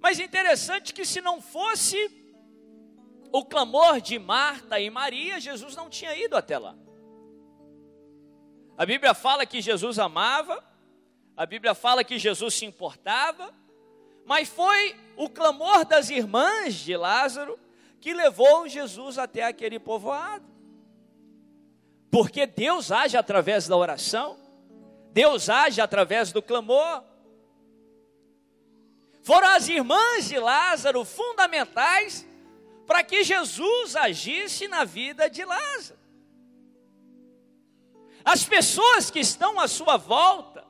Mas 0.00 0.20
interessante 0.20 0.94
que 0.94 1.04
se 1.04 1.20
não 1.20 1.40
fosse 1.40 1.96
o 3.32 3.44
clamor 3.44 4.00
de 4.00 4.18
Marta 4.18 4.78
e 4.78 4.90
Maria, 4.90 5.40
Jesus 5.40 5.74
não 5.74 5.90
tinha 5.90 6.16
ido 6.16 6.36
até 6.36 6.58
lá. 6.58 6.76
A 8.76 8.86
Bíblia 8.86 9.12
fala 9.12 9.44
que 9.44 9.60
Jesus 9.60 9.98
amava, 9.98 10.62
a 11.36 11.44
Bíblia 11.44 11.74
fala 11.74 12.04
que 12.04 12.18
Jesus 12.18 12.54
se 12.54 12.64
importava, 12.64 13.52
mas 14.24 14.48
foi 14.48 14.94
o 15.16 15.28
clamor 15.28 15.84
das 15.84 16.10
irmãs 16.10 16.74
de 16.74 16.96
Lázaro 16.96 17.58
que 18.00 18.14
levou 18.14 18.68
Jesus 18.68 19.18
até 19.18 19.42
aquele 19.42 19.78
povoado. 19.78 20.57
Porque 22.10 22.46
Deus 22.46 22.90
age 22.90 23.16
através 23.16 23.68
da 23.68 23.76
oração, 23.76 24.38
Deus 25.12 25.48
age 25.48 25.80
através 25.80 26.32
do 26.32 26.42
clamor. 26.42 27.04
Foram 29.22 29.48
as 29.48 29.68
irmãs 29.68 30.28
de 30.28 30.38
Lázaro 30.38 31.04
fundamentais 31.04 32.26
para 32.86 33.04
que 33.04 33.22
Jesus 33.22 33.94
agisse 33.94 34.66
na 34.68 34.84
vida 34.84 35.28
de 35.28 35.44
Lázaro. 35.44 35.98
As 38.24 38.44
pessoas 38.44 39.10
que 39.10 39.20
estão 39.20 39.60
à 39.60 39.68
sua 39.68 39.96
volta, 39.96 40.64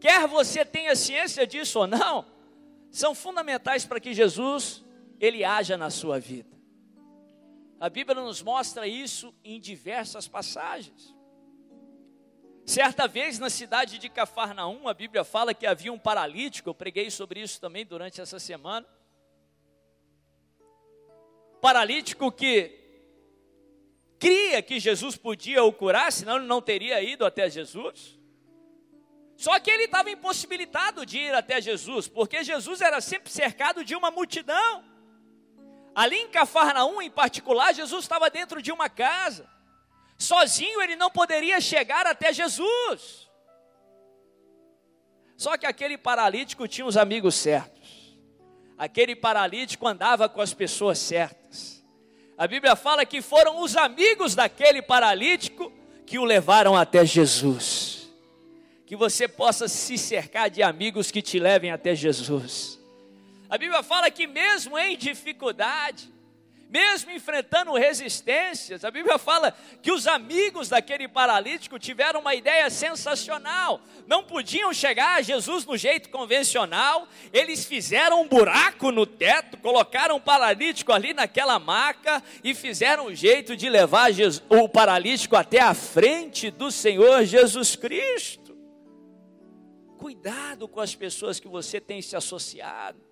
quer 0.00 0.26
você 0.26 0.64
tenha 0.64 0.96
ciência 0.96 1.46
disso 1.46 1.78
ou 1.80 1.86
não, 1.86 2.26
são 2.90 3.14
fundamentais 3.14 3.84
para 3.84 4.00
que 4.00 4.12
Jesus 4.12 4.84
ele 5.20 5.44
haja 5.44 5.76
na 5.76 5.90
sua 5.90 6.18
vida. 6.18 6.51
A 7.82 7.88
Bíblia 7.88 8.22
nos 8.22 8.40
mostra 8.40 8.86
isso 8.86 9.34
em 9.42 9.58
diversas 9.58 10.28
passagens. 10.28 11.12
Certa 12.64 13.08
vez 13.08 13.40
na 13.40 13.50
cidade 13.50 13.98
de 13.98 14.08
Cafarnaum, 14.08 14.86
a 14.86 14.94
Bíblia 14.94 15.24
fala 15.24 15.52
que 15.52 15.66
havia 15.66 15.92
um 15.92 15.98
paralítico, 15.98 16.70
eu 16.70 16.74
preguei 16.76 17.10
sobre 17.10 17.40
isso 17.40 17.60
também 17.60 17.84
durante 17.84 18.20
essa 18.20 18.38
semana 18.38 18.86
paralítico 21.60 22.30
que 22.30 22.78
cria 24.16 24.62
que 24.62 24.78
Jesus 24.78 25.16
podia 25.16 25.64
o 25.64 25.72
curar, 25.72 26.12
senão 26.12 26.36
ele 26.36 26.46
não 26.46 26.62
teria 26.62 27.02
ido 27.02 27.26
até 27.26 27.50
Jesus. 27.50 28.16
Só 29.36 29.58
que 29.58 29.72
ele 29.72 29.86
estava 29.86 30.08
impossibilitado 30.08 31.04
de 31.04 31.18
ir 31.18 31.34
até 31.34 31.60
Jesus, 31.60 32.06
porque 32.06 32.44
Jesus 32.44 32.80
era 32.80 33.00
sempre 33.00 33.28
cercado 33.32 33.84
de 33.84 33.96
uma 33.96 34.08
multidão. 34.08 34.91
Ali 35.94 36.16
em 36.16 36.28
Cafarnaum, 36.28 37.02
em 37.02 37.10
particular, 37.10 37.74
Jesus 37.74 38.04
estava 38.04 38.30
dentro 38.30 38.62
de 38.62 38.72
uma 38.72 38.88
casa. 38.88 39.46
Sozinho 40.18 40.80
ele 40.80 40.96
não 40.96 41.10
poderia 41.10 41.60
chegar 41.60 42.06
até 42.06 42.32
Jesus. 42.32 43.28
Só 45.36 45.56
que 45.58 45.66
aquele 45.66 45.98
paralítico 45.98 46.68
tinha 46.68 46.86
os 46.86 46.96
amigos 46.96 47.34
certos. 47.34 48.16
Aquele 48.78 49.14
paralítico 49.14 49.86
andava 49.86 50.28
com 50.28 50.40
as 50.40 50.54
pessoas 50.54 50.98
certas. 50.98 51.84
A 52.38 52.46
Bíblia 52.46 52.74
fala 52.74 53.04
que 53.04 53.20
foram 53.20 53.60
os 53.60 53.76
amigos 53.76 54.34
daquele 54.34 54.80
paralítico 54.80 55.72
que 56.06 56.18
o 56.18 56.24
levaram 56.24 56.74
até 56.74 57.04
Jesus. 57.04 58.10
Que 58.86 58.96
você 58.96 59.28
possa 59.28 59.68
se 59.68 59.98
cercar 59.98 60.50
de 60.50 60.62
amigos 60.62 61.10
que 61.10 61.22
te 61.22 61.38
levem 61.38 61.70
até 61.70 61.94
Jesus. 61.94 62.81
A 63.52 63.58
Bíblia 63.58 63.82
fala 63.82 64.10
que 64.10 64.26
mesmo 64.26 64.78
em 64.78 64.96
dificuldade, 64.96 66.10
mesmo 66.70 67.10
enfrentando 67.10 67.74
resistências. 67.74 68.82
A 68.82 68.90
Bíblia 68.90 69.18
fala 69.18 69.54
que 69.82 69.92
os 69.92 70.06
amigos 70.06 70.70
daquele 70.70 71.06
paralítico 71.06 71.78
tiveram 71.78 72.20
uma 72.20 72.34
ideia 72.34 72.70
sensacional. 72.70 73.82
Não 74.06 74.24
podiam 74.24 74.72
chegar 74.72 75.18
a 75.18 75.20
Jesus 75.20 75.66
no 75.66 75.76
jeito 75.76 76.08
convencional, 76.08 77.06
eles 77.30 77.66
fizeram 77.66 78.22
um 78.22 78.26
buraco 78.26 78.90
no 78.90 79.04
teto, 79.04 79.58
colocaram 79.58 80.16
o 80.16 80.20
paralítico 80.20 80.90
ali 80.90 81.12
naquela 81.12 81.58
maca 81.58 82.22
e 82.42 82.54
fizeram 82.54 83.08
um 83.08 83.14
jeito 83.14 83.54
de 83.54 83.68
levar 83.68 84.08
o 84.48 84.66
paralítico 84.66 85.36
até 85.36 85.60
a 85.60 85.74
frente 85.74 86.50
do 86.50 86.70
Senhor 86.70 87.22
Jesus 87.26 87.76
Cristo. 87.76 88.56
Cuidado 89.98 90.66
com 90.66 90.80
as 90.80 90.94
pessoas 90.94 91.38
que 91.38 91.48
você 91.48 91.78
tem 91.78 92.00
se 92.00 92.16
associado. 92.16 93.11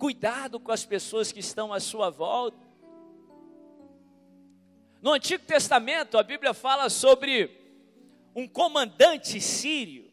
Cuidado 0.00 0.58
com 0.58 0.72
as 0.72 0.86
pessoas 0.86 1.30
que 1.30 1.40
estão 1.40 1.74
à 1.74 1.78
sua 1.78 2.08
volta. 2.08 2.56
No 5.02 5.12
Antigo 5.12 5.44
Testamento, 5.44 6.16
a 6.16 6.22
Bíblia 6.22 6.54
fala 6.54 6.88
sobre 6.88 7.50
um 8.34 8.48
comandante 8.48 9.38
sírio 9.42 10.10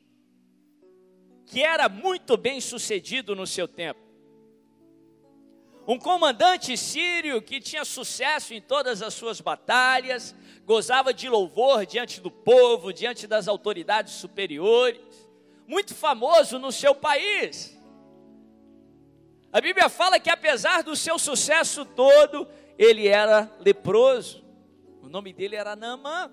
que 1.45 1.63
era 1.63 1.87
muito 1.87 2.35
bem 2.35 2.59
sucedido 2.59 3.33
no 3.33 3.47
seu 3.47 3.65
tempo. 3.65 4.01
Um 5.87 5.97
comandante 5.97 6.75
sírio 6.75 7.41
que 7.41 7.61
tinha 7.61 7.85
sucesso 7.85 8.53
em 8.53 8.59
todas 8.59 9.01
as 9.01 9.13
suas 9.13 9.39
batalhas, 9.39 10.35
gozava 10.65 11.13
de 11.13 11.29
louvor 11.29 11.85
diante 11.85 12.19
do 12.19 12.29
povo, 12.29 12.91
diante 12.91 13.25
das 13.25 13.47
autoridades 13.47 14.15
superiores, 14.15 14.99
muito 15.65 15.95
famoso 15.95 16.59
no 16.59 16.73
seu 16.73 16.93
país. 16.93 17.76
A 19.51 19.61
Bíblia 19.61 19.89
fala 19.89 20.19
que 20.19 20.29
apesar 20.29 20.83
do 20.83 20.95
seu 20.95 21.17
sucesso 21.17 21.85
todo, 21.85 22.47
ele 22.77 23.07
era 23.07 23.51
leproso. 23.59 24.43
O 25.01 25.09
nome 25.09 25.31
dele 25.33 25.55
era 25.55 25.75
Naamã. 25.75 26.31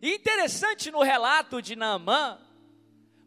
E 0.00 0.14
interessante 0.14 0.90
no 0.90 1.02
relato 1.02 1.62
de 1.62 1.74
Naamã, 1.74 2.38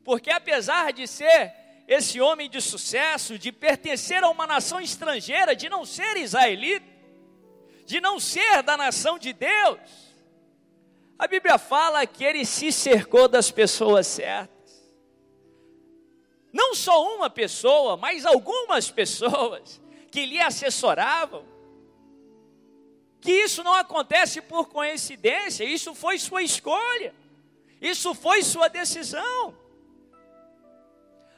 porque 0.03 0.29
apesar 0.29 0.93
de 0.93 1.07
ser 1.07 1.53
esse 1.87 2.21
homem 2.21 2.47
de 2.47 2.61
sucesso, 2.61 3.39
de 3.39 3.51
pertencer 3.51 4.23
a 4.23 4.29
uma 4.29 4.45
nação 4.45 4.79
estrangeira, 4.79 5.55
de 5.55 5.67
não 5.67 5.83
ser 5.83 6.17
israelita, 6.17 6.85
de 7.85 7.99
não 7.99 8.19
ser 8.19 8.61
da 8.61 8.77
nação 8.77 9.17
de 9.17 9.33
Deus, 9.33 9.79
a 11.17 11.27
Bíblia 11.27 11.57
fala 11.57 12.05
que 12.05 12.23
ele 12.23 12.45
se 12.45 12.71
cercou 12.71 13.27
das 13.27 13.49
pessoas 13.49 14.05
certas. 14.05 14.58
Não 16.51 16.73
só 16.73 17.15
uma 17.15 17.29
pessoa, 17.29 17.95
mas 17.95 18.25
algumas 18.25 18.89
pessoas 18.89 19.79
que 20.11 20.25
lhe 20.25 20.39
assessoravam. 20.39 21.45
Que 23.21 23.31
isso 23.31 23.63
não 23.63 23.73
acontece 23.73 24.41
por 24.41 24.67
coincidência, 24.69 25.63
isso 25.63 25.93
foi 25.93 26.17
sua 26.17 26.41
escolha, 26.41 27.13
isso 27.81 28.13
foi 28.15 28.41
sua 28.41 28.67
decisão. 28.67 29.53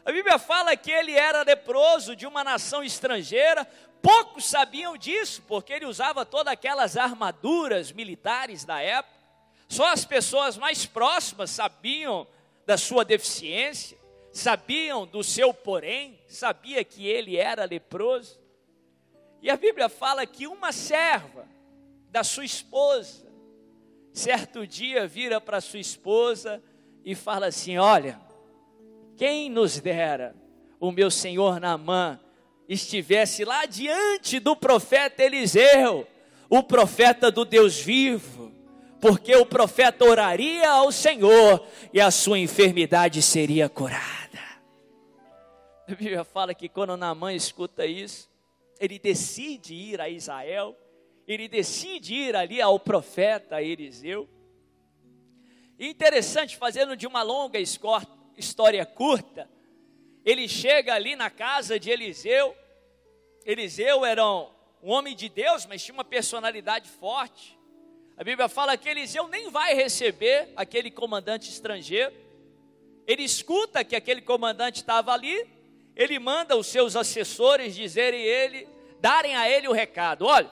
A 0.06 0.12
Bíblia 0.12 0.40
fala 0.40 0.76
que 0.78 0.92
ele 0.92 1.14
era 1.14 1.44
leproso 1.44 2.16
de 2.16 2.26
uma 2.26 2.44
nação 2.44 2.84
estrangeira, 2.84 3.68
poucos 4.02 4.46
sabiam 4.46 4.96
disso, 4.96 5.44
porque 5.48 5.74
ele 5.74 5.86
usava 5.86 6.26
todas 6.26 6.54
aquelas 6.54 6.98
armaduras 6.98 7.92
militares 7.92 8.64
da 8.64 8.80
época, 8.80 9.16
só 9.68 9.92
as 9.92 10.06
pessoas 10.06 10.58
mais 10.58 10.86
próximas 10.86 11.50
sabiam 11.50 12.28
da 12.66 12.78
sua 12.78 13.04
deficiência 13.04 14.01
sabiam 14.32 15.06
do 15.06 15.24
seu 15.24 15.54
porém, 15.54 16.20
sabia 16.28 16.84
que 16.84 17.08
ele 17.08 17.38
era 17.38 17.66
leproso. 17.66 18.40
E 19.42 19.50
a 19.50 19.58
Bíblia 19.58 19.90
fala 19.90 20.26
que 20.26 20.48
uma 20.48 20.72
serva 20.72 21.48
da 22.10 22.24
sua 22.24 22.46
esposa, 22.46 23.26
certo 24.14 24.68
dia 24.68 25.08
vira 25.08 25.42
para 25.42 25.62
sua 25.62 25.80
esposa 25.80 26.62
e 27.04 27.16
fala 27.16 27.48
assim: 27.48 27.78
Olha, 27.78 28.20
quem 29.18 29.50
nos 29.50 29.80
dera 29.80 30.36
o 30.80 30.92
meu 30.92 31.12
senhor 31.12 31.60
Naamã 31.60 32.20
estivesse 32.68 33.44
lá 33.44 33.66
diante 33.66 34.40
do 34.40 34.56
profeta 34.56 35.24
Eliseu, 35.24 36.08
o 36.50 36.64
profeta 36.64 37.32
do 37.32 37.46
Deus 37.46 37.80
vivo, 37.80 38.52
porque 39.00 39.36
o 39.36 39.46
profeta 39.46 40.06
oraria 40.06 40.70
ao 40.70 40.92
Senhor 40.92 41.66
e 41.92 42.00
a 42.00 42.12
sua 42.12 42.38
enfermidade 42.38 43.22
seria 43.22 43.68
curada. 43.68 44.21
A 45.92 45.94
Bíblia 45.94 46.24
fala 46.24 46.54
que 46.56 46.70
quando 46.70 46.96
Naamã 46.96 47.34
escuta 47.34 47.86
isso, 47.86 48.32
ele 48.80 48.98
decide 48.98 49.74
ir 49.74 50.00
a 50.00 50.08
Israel, 50.08 50.74
ele 51.28 51.50
decide 51.50 52.16
ir 52.16 52.34
ali 52.34 52.62
ao 52.62 52.80
profeta 52.80 53.62
Eliseu. 53.62 54.30
Interessante, 55.78 56.56
fazendo 56.56 56.96
de 56.96 57.06
uma 57.06 57.24
longa 57.24 57.60
história 57.60 58.86
curta, 58.86 59.50
ele 60.24 60.48
chega 60.48 60.94
ali 60.94 61.14
na 61.14 61.30
casa 61.30 61.78
de 61.78 61.90
Eliseu. 61.90 62.56
Eliseu 63.46 64.06
era 64.06 64.26
um 64.26 64.92
homem 64.92 65.14
de 65.14 65.28
Deus, 65.28 65.66
mas 65.66 65.84
tinha 65.84 65.94
uma 65.94 66.06
personalidade 66.06 66.88
forte. 66.88 67.60
A 68.16 68.24
Bíblia 68.24 68.48
fala 68.48 68.78
que 68.78 68.88
Eliseu 68.88 69.28
nem 69.28 69.50
vai 69.50 69.74
receber 69.74 70.54
aquele 70.56 70.90
comandante 70.90 71.50
estrangeiro. 71.50 72.16
Ele 73.06 73.24
escuta 73.24 73.84
que 73.84 73.96
aquele 73.96 74.22
comandante 74.22 74.78
estava 74.78 75.12
ali, 75.12 75.60
ele 75.96 76.20
manda 76.20 76.56
os 76.56 76.68
seus 76.68 76.96
assessores 76.96 77.76
dizerem 77.76 78.22
ele, 78.22 78.68
darem 79.00 79.36
a 79.36 79.50
ele 79.50 79.68
o 79.68 79.74
recado: 79.74 80.26
olha, 80.26 80.50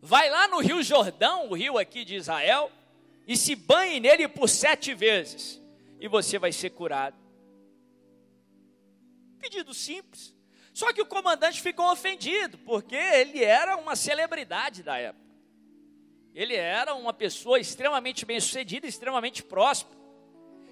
vai 0.00 0.28
lá 0.30 0.48
no 0.48 0.58
Rio 0.58 0.82
Jordão, 0.82 1.48
o 1.48 1.54
rio 1.54 1.78
aqui 1.78 2.04
de 2.04 2.16
Israel, 2.16 2.70
e 3.26 3.36
se 3.36 3.54
banhe 3.54 4.00
nele 4.00 4.28
por 4.28 4.48
sete 4.48 4.94
vezes, 4.94 5.60
e 6.00 6.08
você 6.08 6.38
vai 6.38 6.52
ser 6.52 6.70
curado. 6.70 7.16
Pedido 9.38 9.72
simples. 9.72 10.34
Só 10.72 10.92
que 10.92 11.00
o 11.00 11.06
comandante 11.06 11.62
ficou 11.62 11.90
ofendido, 11.90 12.58
porque 12.58 12.94
ele 12.94 13.42
era 13.42 13.76
uma 13.76 13.96
celebridade 13.96 14.82
da 14.82 14.98
época. 14.98 15.24
Ele 16.34 16.54
era 16.54 16.94
uma 16.94 17.14
pessoa 17.14 17.58
extremamente 17.58 18.26
bem-sucedida, 18.26 18.86
extremamente 18.86 19.42
próspera. 19.42 19.95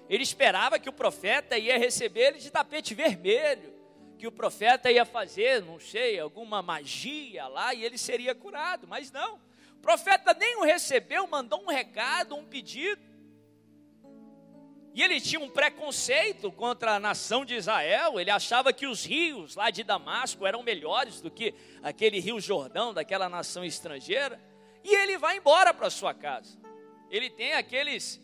Ele 0.09 0.23
esperava 0.23 0.79
que 0.79 0.89
o 0.89 0.93
profeta 0.93 1.57
ia 1.57 1.77
receber 1.77 2.27
ele 2.27 2.39
de 2.39 2.51
tapete 2.51 2.93
vermelho, 2.93 3.73
que 4.17 4.27
o 4.27 4.31
profeta 4.31 4.91
ia 4.91 5.05
fazer, 5.05 5.61
não 5.61 5.79
sei, 5.79 6.19
alguma 6.19 6.61
magia 6.61 7.47
lá 7.47 7.73
e 7.73 7.83
ele 7.83 7.97
seria 7.97 8.33
curado, 8.33 8.87
mas 8.87 9.11
não. 9.11 9.35
O 9.73 9.81
profeta 9.81 10.33
nem 10.33 10.57
o 10.57 10.63
recebeu, 10.63 11.27
mandou 11.27 11.61
um 11.63 11.67
recado, 11.67 12.35
um 12.35 12.45
pedido. 12.45 13.01
E 14.93 15.03
ele 15.03 15.19
tinha 15.19 15.41
um 15.41 15.49
preconceito 15.49 16.51
contra 16.51 16.95
a 16.95 16.99
nação 16.99 17.43
de 17.43 17.55
Israel, 17.55 18.19
ele 18.19 18.31
achava 18.31 18.71
que 18.71 18.87
os 18.87 19.03
rios 19.03 19.55
lá 19.55 19.69
de 19.69 19.83
Damasco 19.83 20.45
eram 20.45 20.63
melhores 20.63 21.19
do 21.19 21.29
que 21.29 21.53
aquele 21.83 22.19
rio 22.19 22.39
Jordão, 22.39 22.93
daquela 22.93 23.27
nação 23.27 23.65
estrangeira 23.65 24.39
e 24.85 24.95
ele 24.95 25.17
vai 25.17 25.37
embora 25.37 25.73
para 25.73 25.89
sua 25.89 26.13
casa. 26.13 26.59
Ele 27.09 27.27
tem 27.27 27.53
aqueles, 27.53 28.21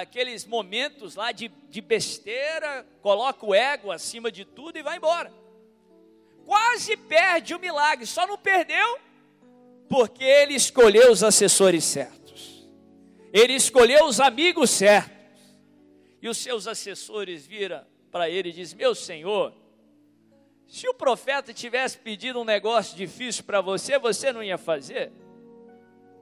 aqueles 0.00 0.44
momentos 0.44 1.16
lá 1.16 1.32
de, 1.32 1.48
de 1.48 1.80
besteira, 1.80 2.86
coloca 3.02 3.44
o 3.44 3.54
ego 3.54 3.90
acima 3.90 4.30
de 4.30 4.44
tudo 4.44 4.78
e 4.78 4.82
vai 4.82 4.98
embora. 4.98 5.32
Quase 6.46 6.96
perde 6.96 7.54
o 7.54 7.58
milagre, 7.58 8.06
só 8.06 8.26
não 8.26 8.38
perdeu 8.38 8.98
porque 9.88 10.22
ele 10.22 10.54
escolheu 10.54 11.10
os 11.10 11.24
assessores 11.24 11.82
certos, 11.82 12.68
ele 13.32 13.54
escolheu 13.54 14.04
os 14.04 14.20
amigos 14.20 14.70
certos, 14.70 15.18
e 16.22 16.28
os 16.28 16.38
seus 16.38 16.68
assessores 16.68 17.44
viram 17.44 17.84
para 18.10 18.30
ele 18.30 18.50
e 18.50 18.52
dizem: 18.52 18.78
Meu 18.78 18.94
senhor, 18.94 19.52
se 20.68 20.88
o 20.88 20.94
profeta 20.94 21.52
tivesse 21.52 21.98
pedido 21.98 22.40
um 22.40 22.44
negócio 22.44 22.96
difícil 22.96 23.42
para 23.42 23.60
você, 23.60 23.98
você 23.98 24.32
não 24.32 24.42
ia 24.42 24.56
fazer? 24.56 25.10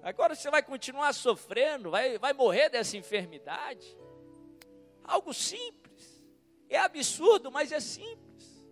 Agora 0.03 0.35
você 0.35 0.51
vai 0.51 0.63
continuar 0.63 1.13
sofrendo, 1.13 1.91
vai, 1.91 2.19
vai 2.19 2.33
morrer 2.33 2.69
dessa 2.69 2.97
enfermidade. 2.97 3.97
Algo 5.05 5.33
simples. 5.33 6.25
É 6.69 6.79
absurdo, 6.79 7.51
mas 7.51 7.73
é 7.73 7.81
simples. 7.81 8.67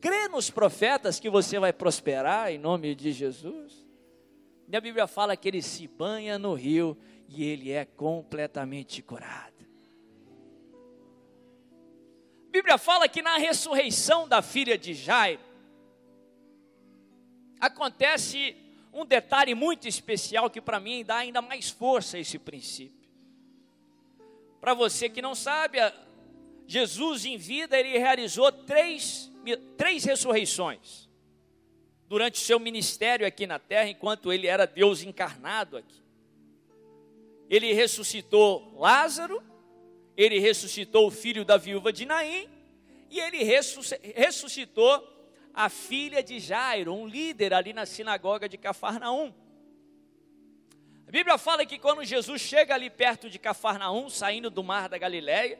Crê 0.00 0.28
nos 0.28 0.50
profetas 0.50 1.18
que 1.18 1.30
você 1.30 1.58
vai 1.58 1.72
prosperar 1.72 2.50
em 2.50 2.58
nome 2.58 2.94
de 2.94 3.12
Jesus. 3.12 3.86
Minha 4.66 4.80
Bíblia 4.80 5.06
fala 5.06 5.36
que 5.36 5.48
ele 5.48 5.62
se 5.62 5.86
banha 5.86 6.38
no 6.38 6.54
rio 6.54 6.96
e 7.28 7.44
ele 7.44 7.70
é 7.70 7.84
completamente 7.84 9.02
curado. 9.02 9.64
A 12.48 12.50
Bíblia 12.50 12.78
fala 12.78 13.08
que 13.08 13.22
na 13.22 13.36
ressurreição 13.36 14.28
da 14.28 14.42
filha 14.42 14.76
de 14.76 14.94
Jairo, 14.94 15.40
acontece 17.60 18.56
um 18.94 19.04
detalhe 19.04 19.54
muito 19.54 19.88
especial 19.88 20.48
que 20.48 20.60
para 20.60 20.78
mim 20.78 21.04
dá 21.04 21.16
ainda 21.16 21.42
mais 21.42 21.68
força 21.68 22.16
a 22.16 22.20
esse 22.20 22.38
princípio. 22.38 23.10
Para 24.60 24.72
você 24.72 25.10
que 25.10 25.20
não 25.20 25.34
sabe, 25.34 25.78
Jesus 26.66 27.24
em 27.24 27.36
vida 27.36 27.78
ele 27.78 27.98
realizou 27.98 28.50
três, 28.52 29.30
três 29.76 30.04
ressurreições 30.04 31.08
durante 32.08 32.36
o 32.36 32.44
seu 32.44 32.60
ministério 32.60 33.26
aqui 33.26 33.46
na 33.46 33.58
terra, 33.58 33.88
enquanto 33.88 34.32
ele 34.32 34.46
era 34.46 34.66
Deus 34.66 35.02
encarnado 35.02 35.76
aqui. 35.76 36.02
Ele 37.50 37.72
ressuscitou 37.72 38.72
Lázaro, 38.78 39.42
ele 40.16 40.38
ressuscitou 40.38 41.08
o 41.08 41.10
filho 41.10 41.44
da 41.44 41.56
viúva 41.56 41.92
de 41.92 42.06
Naim, 42.06 42.48
e 43.10 43.18
ele 43.20 43.42
ressuscitou 44.14 45.13
a 45.54 45.68
filha 45.68 46.22
de 46.22 46.40
Jairo, 46.40 46.92
um 46.92 47.06
líder 47.06 47.54
ali 47.54 47.72
na 47.72 47.86
sinagoga 47.86 48.48
de 48.48 48.58
Cafarnaum. 48.58 49.32
A 51.06 51.10
Bíblia 51.10 51.38
fala 51.38 51.64
que 51.64 51.78
quando 51.78 52.04
Jesus 52.04 52.42
chega 52.42 52.74
ali 52.74 52.90
perto 52.90 53.30
de 53.30 53.38
Cafarnaum, 53.38 54.10
saindo 54.10 54.50
do 54.50 54.64
mar 54.64 54.88
da 54.88 54.98
Galileia, 54.98 55.58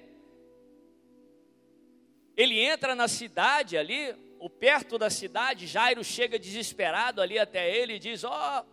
ele 2.37 2.59
entra 2.59 2.97
na 2.97 3.07
cidade 3.07 3.79
ali, 3.79 4.13
ou 4.41 4.51
perto 4.51 4.99
da 4.99 5.09
cidade, 5.09 5.69
Jairo 5.69 6.03
chega 6.03 6.39
desesperado 6.39 7.23
ali 7.23 7.39
até 7.39 7.75
ele 7.75 7.95
e 7.95 7.99
diz: 8.01 8.25
Ó, 8.25 8.33
oh, 8.33 8.65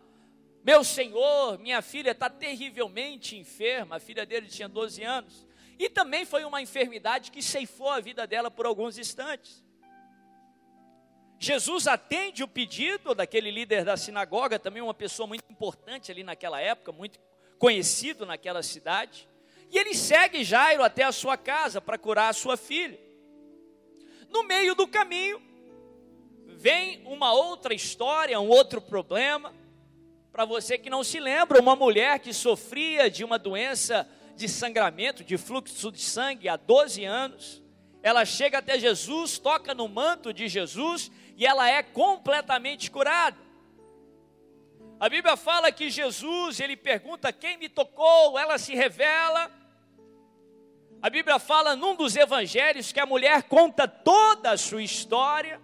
meu 0.64 0.84
senhor, 0.84 1.60
minha 1.60 1.84
filha 1.84 2.12
está 2.12 2.30
terrivelmente 2.30 3.38
enferma. 3.38 3.98
A 3.98 4.00
filha 4.00 4.26
dele 4.26 4.48
tinha 4.48 4.68
12 4.68 5.04
anos. 5.04 5.48
E 5.78 5.88
também 5.90 6.26
foi 6.26 6.44
uma 6.46 6.62
enfermidade 6.62 7.32
que 7.32 7.42
ceifou 7.42 7.90
a 7.90 8.00
vida 8.00 8.26
dela 8.26 8.50
por 8.50 8.66
alguns 8.66 8.98
instantes. 8.98 9.64
Jesus 11.44 11.88
atende 11.88 12.44
o 12.44 12.48
pedido 12.48 13.16
daquele 13.16 13.50
líder 13.50 13.84
da 13.84 13.98
sinagoga, 13.98 14.60
também 14.60 14.80
uma 14.80 14.94
pessoa 14.94 15.26
muito 15.26 15.44
importante 15.50 16.12
ali 16.12 16.24
naquela 16.24 16.62
época, 16.62 16.92
muito 16.92 17.20
conhecido 17.58 18.28
naquela 18.28 18.62
cidade. 18.62 19.28
E 19.72 19.76
ele 19.80 19.96
segue 19.96 20.44
Jairo 20.44 20.84
até 20.84 21.02
a 21.02 21.12
sua 21.12 21.36
casa 21.38 21.82
para 21.82 21.98
curar 21.98 22.30
a 22.30 22.34
sua 22.34 22.56
filha. 22.56 23.00
No 24.30 24.44
meio 24.44 24.76
do 24.76 24.88
caminho, 24.88 25.42
vem 26.46 27.02
uma 27.08 27.34
outra 27.34 27.74
história, 27.74 28.40
um 28.40 28.48
outro 28.48 28.80
problema. 28.80 29.52
Para 30.32 30.46
você 30.46 30.78
que 30.78 30.92
não 30.92 31.04
se 31.04 31.20
lembra, 31.20 31.60
uma 31.60 31.76
mulher 31.76 32.20
que 32.20 32.34
sofria 32.34 33.10
de 33.10 33.24
uma 33.24 33.40
doença 33.40 34.08
de 34.36 34.48
sangramento, 34.48 35.24
de 35.24 35.40
fluxo 35.40 35.92
de 35.92 36.02
sangue 36.02 36.48
há 36.48 36.56
12 36.56 37.04
anos. 37.04 37.64
Ela 38.04 38.26
chega 38.26 38.60
até 38.60 38.78
Jesus, 38.78 39.40
toca 39.40 39.74
no 39.74 39.88
manto 39.88 40.32
de 40.32 40.48
Jesus 40.48 41.12
e 41.42 41.46
ela 41.48 41.68
é 41.68 41.82
completamente 41.82 42.92
curada. 42.92 43.36
A 45.00 45.10
Bíblia 45.10 45.36
fala 45.36 45.72
que 45.72 45.90
Jesus, 45.90 46.60
ele 46.60 46.78
pergunta 46.78 47.34
quem 47.34 47.58
me 47.58 47.68
tocou, 47.68 48.38
ela 48.38 48.60
se 48.60 48.76
revela. 48.76 49.52
A 51.02 51.10
Bíblia 51.10 51.40
fala 51.40 51.76
num 51.76 51.96
dos 51.96 52.16
evangelhos 52.16 52.92
que 52.92 53.00
a 53.00 53.08
mulher 53.08 53.42
conta 53.42 53.88
toda 53.88 54.52
a 54.52 54.58
sua 54.58 54.84
história. 54.84 55.60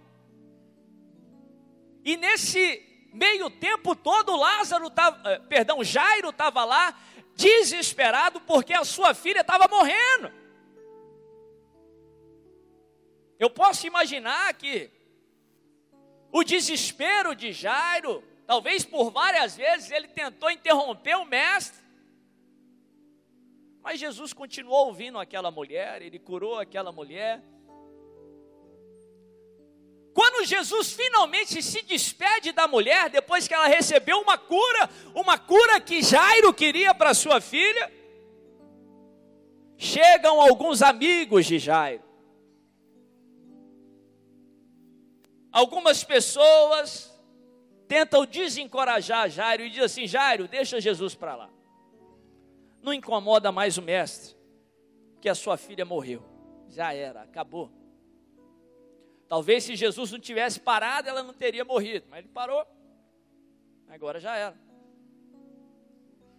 E 2.04 2.16
nesse 2.16 3.06
meio 3.12 3.48
tempo 3.48 3.94
todo, 3.94 4.34
Lázaro 4.34 4.90
tava, 4.90 5.30
eh, 5.30 5.38
perdão, 5.48 5.84
Jairo 5.84 6.30
estava 6.30 6.64
lá 6.64 7.00
desesperado 7.36 8.40
porque 8.40 8.74
a 8.74 8.84
sua 8.84 9.14
filha 9.14 9.42
estava 9.42 9.68
morrendo. 9.68 10.32
Eu 13.38 13.48
posso 13.48 13.86
imaginar 13.86 14.52
que 14.54 14.97
o 16.38 16.44
desespero 16.44 17.34
de 17.34 17.52
Jairo, 17.52 18.22
talvez 18.46 18.84
por 18.84 19.10
várias 19.10 19.56
vezes 19.56 19.90
ele 19.90 20.08
tentou 20.08 20.50
interromper 20.50 21.16
o 21.16 21.24
mestre. 21.24 21.82
Mas 23.82 24.00
Jesus 24.00 24.32
continuou 24.32 24.86
ouvindo 24.86 25.18
aquela 25.18 25.50
mulher, 25.50 26.02
ele 26.02 26.18
curou 26.18 26.58
aquela 26.58 26.92
mulher. 26.92 27.42
Quando 30.14 30.44
Jesus 30.44 30.92
finalmente 30.92 31.62
se 31.62 31.82
despede 31.82 32.52
da 32.52 32.66
mulher, 32.66 33.08
depois 33.08 33.46
que 33.46 33.54
ela 33.54 33.68
recebeu 33.68 34.18
uma 34.20 34.36
cura, 34.36 34.90
uma 35.14 35.38
cura 35.38 35.80
que 35.80 36.02
Jairo 36.02 36.52
queria 36.52 36.92
para 36.92 37.14
sua 37.14 37.40
filha, 37.40 37.92
chegam 39.76 40.40
alguns 40.40 40.82
amigos 40.82 41.46
de 41.46 41.58
Jairo. 41.58 42.07
Algumas 45.50 46.04
pessoas 46.04 47.12
tentam 47.86 48.26
desencorajar 48.26 49.30
Jairo 49.30 49.62
e 49.62 49.70
dizem 49.70 49.84
assim: 49.84 50.06
Jairo, 50.06 50.46
deixa 50.46 50.80
Jesus 50.80 51.14
para 51.14 51.34
lá. 51.34 51.50
Não 52.82 52.92
incomoda 52.92 53.50
mais 53.50 53.76
o 53.78 53.82
mestre, 53.82 54.36
que 55.20 55.28
a 55.28 55.34
sua 55.34 55.56
filha 55.56 55.84
morreu. 55.84 56.22
Já 56.68 56.92
era, 56.92 57.22
acabou. 57.22 57.70
Talvez 59.26 59.64
se 59.64 59.76
Jesus 59.76 60.12
não 60.12 60.18
tivesse 60.18 60.60
parado, 60.60 61.08
ela 61.08 61.22
não 61.22 61.34
teria 61.34 61.64
morrido, 61.64 62.06
mas 62.08 62.20
ele 62.20 62.28
parou. 62.28 62.64
Agora 63.88 64.20
já 64.20 64.36
era. 64.36 64.56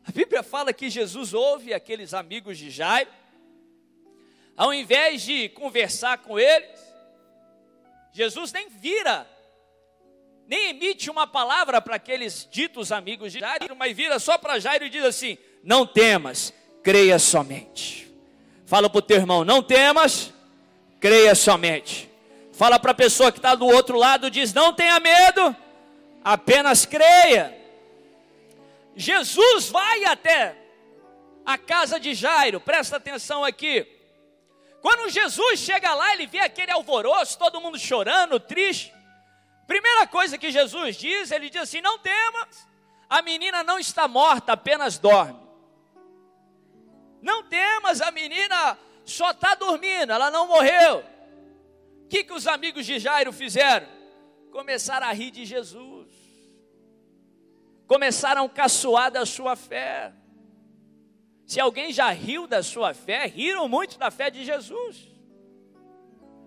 A 0.06 0.12
Bíblia 0.12 0.41
fala 0.41 0.74
que 0.74 0.89
Jesus 0.89 1.34
ouve 1.34 1.74
aqueles 1.74 2.13
amigos 2.13 2.58
de 2.58 2.72
Jairo. 2.72 3.12
Ao 4.56 4.74
invés 4.74 5.22
de 5.22 5.50
conversar 5.50 6.19
com 6.19 6.39
eles, 6.39 6.88
Jesus 8.12 8.52
nem 8.52 8.69
vira, 8.69 9.28
nem 10.48 10.69
emite 10.69 11.10
uma 11.10 11.28
palavra 11.28 11.80
para 11.82 11.95
aqueles 11.95 12.48
ditos 12.50 12.91
amigos 12.91 13.32
de 13.32 13.39
Jairo, 13.39 13.76
mas 13.76 13.95
vira 13.95 14.17
só 14.19 14.38
para 14.38 14.60
Jairo 14.60 14.86
e 14.86 14.89
diz 14.89 15.04
assim: 15.04 15.38
Não 15.63 15.86
temas, 15.86 16.54
creia 16.82 17.19
somente. 17.19 18.12
Fala 18.65 18.89
para 18.89 19.00
o 19.00 19.02
teu 19.02 19.17
irmão: 19.17 19.45
Não 19.45 19.62
temas, 19.62 20.34
creia 21.00 21.36
somente. 21.36 22.10
Fala 22.52 22.80
para 22.80 22.91
a 22.91 22.95
pessoa 22.95 23.32
que 23.32 23.39
está 23.39 23.56
do 23.56 23.65
outro 23.65 23.98
lado, 23.98 24.30
diz: 24.32 24.54
Não 24.54 24.74
tenha 24.74 25.00
medo, 25.00 25.56
apenas 26.24 26.86
creia. 26.86 27.58
Jesus 28.95 29.69
vai 29.69 30.04
até 30.06 30.58
a 31.45 31.58
casa 31.58 32.00
de 32.00 32.13
Jairo, 32.13 32.60
presta 32.60 32.98
atenção 32.98 33.45
aqui. 33.45 33.98
Quando 34.82 35.10
Jesus 35.10 35.60
chega 35.60 35.94
lá, 35.94 36.13
ele 36.13 36.26
vê 36.26 36.39
aquele 36.39 36.72
alvoroço, 36.72 37.38
todo 37.38 37.60
mundo 37.60 37.78
chorando, 37.78 38.39
triste. 38.39 38.94
Primeira 39.68 40.08
coisa 40.08 40.38
que 40.38 40.52
Jesus 40.52 40.96
diz, 40.96 41.32
ele 41.32 41.50
diz 41.50 41.62
assim: 41.62 41.82
Não 41.82 42.00
temas, 42.00 42.68
a 43.10 43.22
menina 43.22 43.63
não 43.63 43.78
está 43.78 44.08
morta, 44.08 44.54
apenas 44.54 44.98
dorme. 44.98 45.39
Não 47.22 47.44
temas, 47.44 48.02
a 48.02 48.12
menina 48.12 48.78
só 49.04 49.32
está 49.32 49.56
dormindo, 49.56 50.13
ela 50.13 50.32
não 50.32 50.48
morreu. 50.48 51.04
O 52.06 52.08
que, 52.08 52.24
que 52.24 52.34
os 52.34 52.48
amigos 52.48 52.86
de 52.86 52.98
Jairo 52.98 53.34
fizeram? 53.34 53.88
Começaram 54.52 55.08
a 55.08 55.12
rir 55.12 55.30
de 55.32 55.46
Jesus, 55.46 56.08
começaram 57.86 58.46
a 58.46 58.50
caçoar 58.50 59.12
da 59.12 59.26
sua 59.26 59.56
fé. 59.56 60.13
Se 61.49 61.59
alguém 61.59 61.91
já 61.91 62.12
riu 62.12 62.45
da 62.45 62.62
sua 62.62 62.93
fé, 62.93 63.25
riram 63.25 63.67
muito 63.67 63.97
da 63.97 64.12
fé 64.12 64.29
de 64.29 64.45
Jesus. 64.45 65.09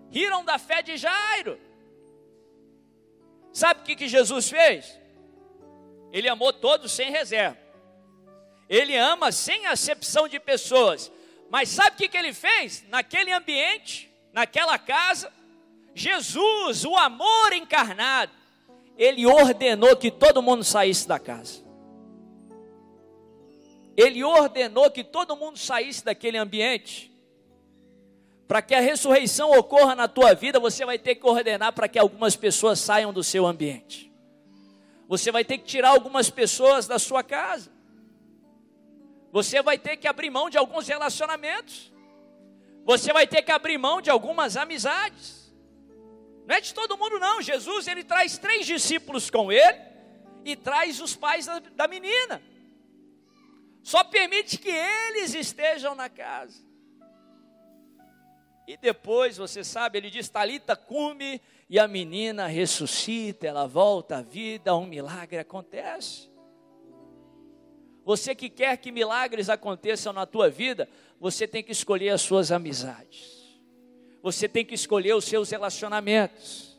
Riram 0.09 0.45
da 0.45 0.57
fé 0.57 0.81
de 0.81 0.95
Jairo. 0.95 1.59
Sabe 3.51 3.81
o 3.81 3.83
que, 3.83 3.97
que 3.97 4.07
Jesus 4.07 4.49
fez? 4.49 4.97
Ele 6.09 6.29
amou 6.29 6.53
todos 6.53 6.89
sem 6.93 7.11
reserva. 7.11 7.59
Ele 8.69 8.95
ama 8.95 9.29
sem 9.33 9.65
acepção 9.65 10.29
de 10.29 10.39
pessoas. 10.39 11.11
Mas 11.49 11.67
sabe 11.67 11.89
o 11.89 11.97
que, 11.97 12.07
que 12.07 12.17
ele 12.17 12.31
fez? 12.31 12.85
Naquele 12.87 13.33
ambiente, 13.33 14.09
naquela 14.31 14.79
casa, 14.79 15.33
Jesus, 15.93 16.85
o 16.85 16.95
amor 16.95 17.51
encarnado, 17.51 18.31
ele 18.97 19.25
ordenou 19.25 19.97
que 19.97 20.09
todo 20.09 20.41
mundo 20.41 20.63
saísse 20.63 21.05
da 21.05 21.19
casa 21.19 21.62
ele 23.95 24.23
ordenou 24.23 24.89
que 24.89 25.03
todo 25.03 25.35
mundo 25.35 25.57
saísse 25.57 26.03
daquele 26.03 26.37
ambiente. 26.37 27.11
Para 28.47 28.61
que 28.61 28.75
a 28.75 28.79
ressurreição 28.79 29.51
ocorra 29.51 29.95
na 29.95 30.07
tua 30.07 30.33
vida, 30.33 30.59
você 30.59 30.85
vai 30.85 30.97
ter 30.99 31.15
que 31.15 31.25
ordenar 31.25 31.73
para 31.73 31.87
que 31.87 31.97
algumas 31.97 32.35
pessoas 32.35 32.79
saiam 32.79 33.13
do 33.13 33.23
seu 33.23 33.45
ambiente. 33.45 34.11
Você 35.07 35.31
vai 35.31 35.45
ter 35.45 35.57
que 35.57 35.65
tirar 35.65 35.89
algumas 35.89 36.29
pessoas 36.29 36.87
da 36.87 36.97
sua 36.97 37.23
casa. 37.23 37.71
Você 39.31 39.61
vai 39.61 39.77
ter 39.77 39.97
que 39.97 40.07
abrir 40.07 40.29
mão 40.29 40.49
de 40.49 40.57
alguns 40.57 40.87
relacionamentos. 40.87 41.91
Você 42.85 43.13
vai 43.13 43.25
ter 43.25 43.41
que 43.41 43.51
abrir 43.51 43.77
mão 43.77 44.01
de 44.01 44.09
algumas 44.09 44.57
amizades. 44.57 45.53
Não 46.45 46.55
é 46.55 46.61
de 46.61 46.73
todo 46.73 46.97
mundo, 46.97 47.19
não. 47.19 47.41
Jesus 47.41 47.87
ele 47.87 48.03
traz 48.03 48.37
três 48.37 48.65
discípulos 48.65 49.29
com 49.29 49.51
ele 49.51 49.79
e 50.43 50.55
traz 50.55 50.99
os 50.99 51.15
pais 51.15 51.45
da, 51.45 51.59
da 51.59 51.87
menina. 51.87 52.41
Só 53.83 54.03
permite 54.03 54.57
que 54.57 54.69
eles 54.69 55.35
estejam 55.35 55.93
na 55.93 56.09
casa. 56.09 56.63
E 58.65 58.77
depois, 58.77 59.35
você 59.35 59.63
sabe, 59.63 59.97
ele 59.97 60.09
diz: 60.09 60.29
Talita, 60.29 60.75
cume, 60.75 61.41
e 61.69 61.77
a 61.77 61.87
menina 61.87 62.47
ressuscita, 62.47 63.45
ela 63.45 63.67
volta 63.67 64.17
à 64.17 64.21
vida, 64.21 64.75
um 64.75 64.85
milagre 64.85 65.37
acontece. 65.37 66.31
Você 68.05 68.33
que 68.33 68.49
quer 68.49 68.77
que 68.77 68.91
milagres 68.91 69.49
aconteçam 69.49 70.13
na 70.13 70.25
tua 70.25 70.49
vida, 70.49 70.89
você 71.19 71.47
tem 71.47 71.63
que 71.63 71.71
escolher 71.71 72.09
as 72.09 72.21
suas 72.21 72.51
amizades. 72.51 73.59
Você 74.21 74.47
tem 74.47 74.65
que 74.65 74.75
escolher 74.75 75.13
os 75.13 75.25
seus 75.25 75.49
relacionamentos. 75.49 76.72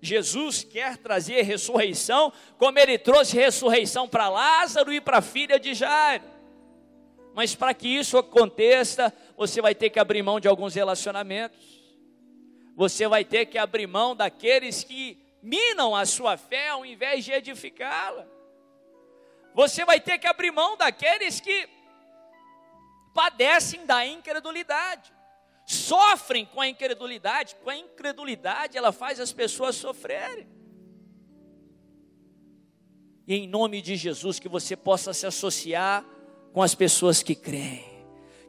Jesus 0.00 0.64
quer 0.64 0.96
trazer 0.96 1.42
ressurreição, 1.42 2.32
como 2.56 2.78
ele 2.78 2.98
trouxe 2.98 3.36
ressurreição 3.36 4.08
para 4.08 4.28
Lázaro 4.28 4.92
e 4.92 5.00
para 5.00 5.18
a 5.18 5.22
filha 5.22 5.60
de 5.60 5.74
Jairo. 5.74 6.24
Mas 7.34 7.54
para 7.54 7.74
que 7.74 7.88
isso 7.88 8.16
aconteça, 8.16 9.12
você 9.36 9.60
vai 9.60 9.74
ter 9.74 9.90
que 9.90 9.98
abrir 9.98 10.22
mão 10.22 10.40
de 10.40 10.48
alguns 10.48 10.74
relacionamentos. 10.74 11.80
Você 12.74 13.06
vai 13.06 13.24
ter 13.24 13.46
que 13.46 13.58
abrir 13.58 13.86
mão 13.86 14.16
daqueles 14.16 14.82
que 14.82 15.18
minam 15.42 15.94
a 15.94 16.06
sua 16.06 16.36
fé 16.36 16.68
ao 16.68 16.84
invés 16.84 17.24
de 17.24 17.32
edificá-la. 17.32 18.26
Você 19.54 19.84
vai 19.84 20.00
ter 20.00 20.18
que 20.18 20.26
abrir 20.26 20.50
mão 20.50 20.76
daqueles 20.76 21.40
que 21.40 21.68
padecem 23.12 23.84
da 23.84 24.06
incredulidade 24.06 25.19
sofrem 25.70 26.44
com 26.44 26.60
a 26.60 26.68
incredulidade, 26.68 27.54
com 27.62 27.70
a 27.70 27.76
incredulidade 27.76 28.76
ela 28.76 28.90
faz 28.90 29.20
as 29.20 29.32
pessoas 29.32 29.76
sofrerem. 29.76 30.48
E 33.26 33.34
em 33.34 33.46
nome 33.46 33.80
de 33.80 33.94
Jesus, 33.94 34.40
que 34.40 34.48
você 34.48 34.76
possa 34.76 35.12
se 35.12 35.26
associar 35.26 36.04
com 36.52 36.60
as 36.60 36.74
pessoas 36.74 37.22
que 37.22 37.36
creem 37.36 37.89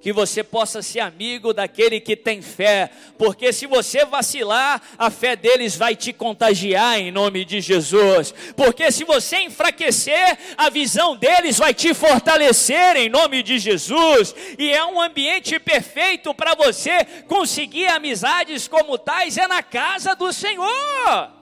que 0.01 0.11
você 0.11 0.43
possa 0.43 0.81
ser 0.81 0.99
amigo 0.99 1.53
daquele 1.53 1.99
que 1.99 2.15
tem 2.15 2.41
fé, 2.41 2.89
porque 3.17 3.53
se 3.53 3.65
você 3.65 4.03
vacilar, 4.05 4.81
a 4.97 5.09
fé 5.09 5.35
deles 5.35 5.75
vai 5.75 5.95
te 5.95 6.11
contagiar 6.11 6.99
em 6.99 7.11
nome 7.11 7.45
de 7.45 7.61
Jesus, 7.61 8.33
porque 8.55 8.91
se 8.91 9.03
você 9.03 9.41
enfraquecer, 9.41 10.37
a 10.57 10.69
visão 10.69 11.15
deles 11.15 11.57
vai 11.57 11.73
te 11.73 11.93
fortalecer 11.93 12.95
em 12.95 13.09
nome 13.09 13.43
de 13.43 13.59
Jesus, 13.59 14.33
e 14.57 14.71
é 14.71 14.83
um 14.83 14.99
ambiente 14.99 15.59
perfeito 15.59 16.33
para 16.33 16.55
você 16.55 17.05
conseguir 17.27 17.87
amizades 17.87 18.67
como 18.67 18.97
tais, 18.97 19.37
é 19.37 19.47
na 19.47 19.61
casa 19.61 20.15
do 20.15 20.33
Senhor. 20.33 21.40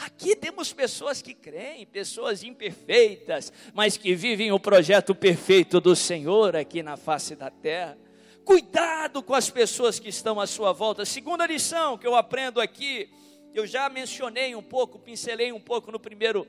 Aqui 0.00 0.34
temos 0.34 0.72
pessoas 0.72 1.20
que 1.20 1.34
creem, 1.34 1.84
pessoas 1.84 2.42
imperfeitas, 2.42 3.52
mas 3.74 3.98
que 3.98 4.14
vivem 4.14 4.50
o 4.50 4.58
projeto 4.58 5.14
perfeito 5.14 5.78
do 5.78 5.94
Senhor 5.94 6.56
aqui 6.56 6.82
na 6.82 6.96
face 6.96 7.36
da 7.36 7.50
terra. 7.50 7.98
Cuidado 8.42 9.22
com 9.22 9.34
as 9.34 9.50
pessoas 9.50 9.98
que 9.98 10.08
estão 10.08 10.40
à 10.40 10.46
sua 10.46 10.72
volta. 10.72 11.04
Segunda 11.04 11.46
lição 11.46 11.98
que 11.98 12.06
eu 12.06 12.16
aprendo 12.16 12.62
aqui, 12.62 13.10
eu 13.52 13.66
já 13.66 13.90
mencionei 13.90 14.54
um 14.56 14.62
pouco, 14.62 14.98
pincelei 14.98 15.52
um 15.52 15.60
pouco 15.60 15.92
no 15.92 16.00
primeiro, 16.00 16.48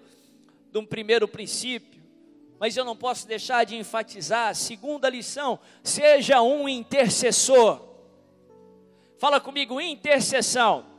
no 0.71 0.87
primeiro 0.87 1.27
princípio, 1.27 2.01
mas 2.57 2.77
eu 2.77 2.85
não 2.85 2.95
posso 2.95 3.27
deixar 3.27 3.65
de 3.65 3.75
enfatizar. 3.75 4.55
Segunda 4.55 5.09
lição: 5.09 5.59
seja 5.83 6.41
um 6.41 6.69
intercessor. 6.69 7.81
Fala 9.17 9.41
comigo, 9.41 9.81
intercessão 9.81 10.90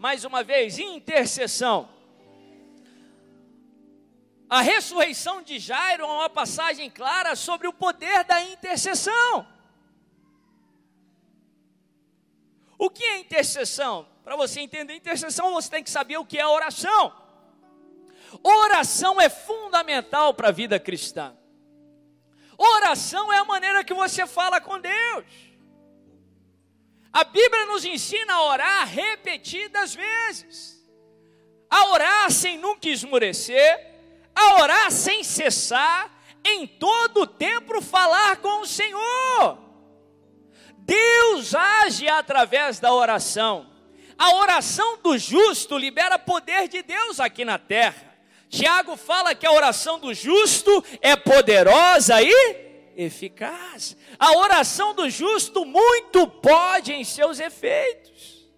mais 0.00 0.24
uma 0.24 0.42
vez, 0.42 0.78
intercessão. 0.78 1.86
A 4.48 4.62
ressurreição 4.62 5.42
de 5.42 5.58
Jairo 5.58 6.04
é 6.04 6.06
uma 6.06 6.30
passagem 6.30 6.88
clara 6.88 7.36
sobre 7.36 7.68
o 7.68 7.72
poder 7.72 8.24
da 8.24 8.42
intercessão. 8.42 9.46
O 12.78 12.88
que 12.88 13.04
é 13.04 13.18
intercessão? 13.18 14.08
Para 14.24 14.36
você 14.36 14.60
entender 14.60 14.94
intercessão, 14.94 15.52
você 15.52 15.68
tem 15.68 15.84
que 15.84 15.90
saber 15.90 16.16
o 16.16 16.24
que 16.24 16.38
é 16.38 16.46
oração. 16.46 17.14
Oração 18.42 19.20
é 19.20 19.28
fundamental 19.28 20.32
para 20.32 20.48
a 20.48 20.52
vida 20.52 20.80
cristã. 20.80 21.36
Oração 22.56 23.30
é 23.30 23.36
a 23.36 23.44
maneira 23.44 23.84
que 23.84 23.92
você 23.92 24.26
fala 24.26 24.62
com 24.62 24.80
Deus. 24.80 25.49
A 27.12 27.24
Bíblia 27.24 27.66
nos 27.66 27.84
ensina 27.84 28.34
a 28.34 28.42
orar 28.44 28.86
repetidas 28.86 29.94
vezes, 29.94 30.80
a 31.68 31.88
orar 31.90 32.30
sem 32.30 32.56
nunca 32.56 32.88
esmurecer, 32.88 33.86
a 34.34 34.62
orar 34.62 34.90
sem 34.92 35.24
cessar, 35.24 36.18
em 36.44 36.66
todo 36.66 37.22
o 37.22 37.26
tempo 37.26 37.82
falar 37.82 38.36
com 38.36 38.60
o 38.60 38.66
Senhor. 38.66 39.58
Deus 40.78 41.54
age 41.54 42.08
através 42.08 42.80
da 42.80 42.92
oração. 42.92 43.68
A 44.16 44.36
oração 44.36 44.98
do 45.02 45.18
justo 45.18 45.76
libera 45.76 46.18
poder 46.18 46.68
de 46.68 46.82
Deus 46.82 47.20
aqui 47.20 47.44
na 47.44 47.58
terra. 47.58 48.18
Tiago 48.48 48.96
fala 48.96 49.34
que 49.34 49.46
a 49.46 49.52
oração 49.52 49.98
do 49.98 50.12
justo 50.12 50.84
é 51.00 51.14
poderosa 51.16 52.20
e 52.22 52.69
eficaz. 53.04 53.96
A 54.18 54.32
oração 54.36 54.94
do 54.94 55.08
justo 55.08 55.64
muito 55.64 56.26
pode 56.26 56.92
em 56.92 57.04
seus 57.04 57.40
efeitos. 57.40 58.48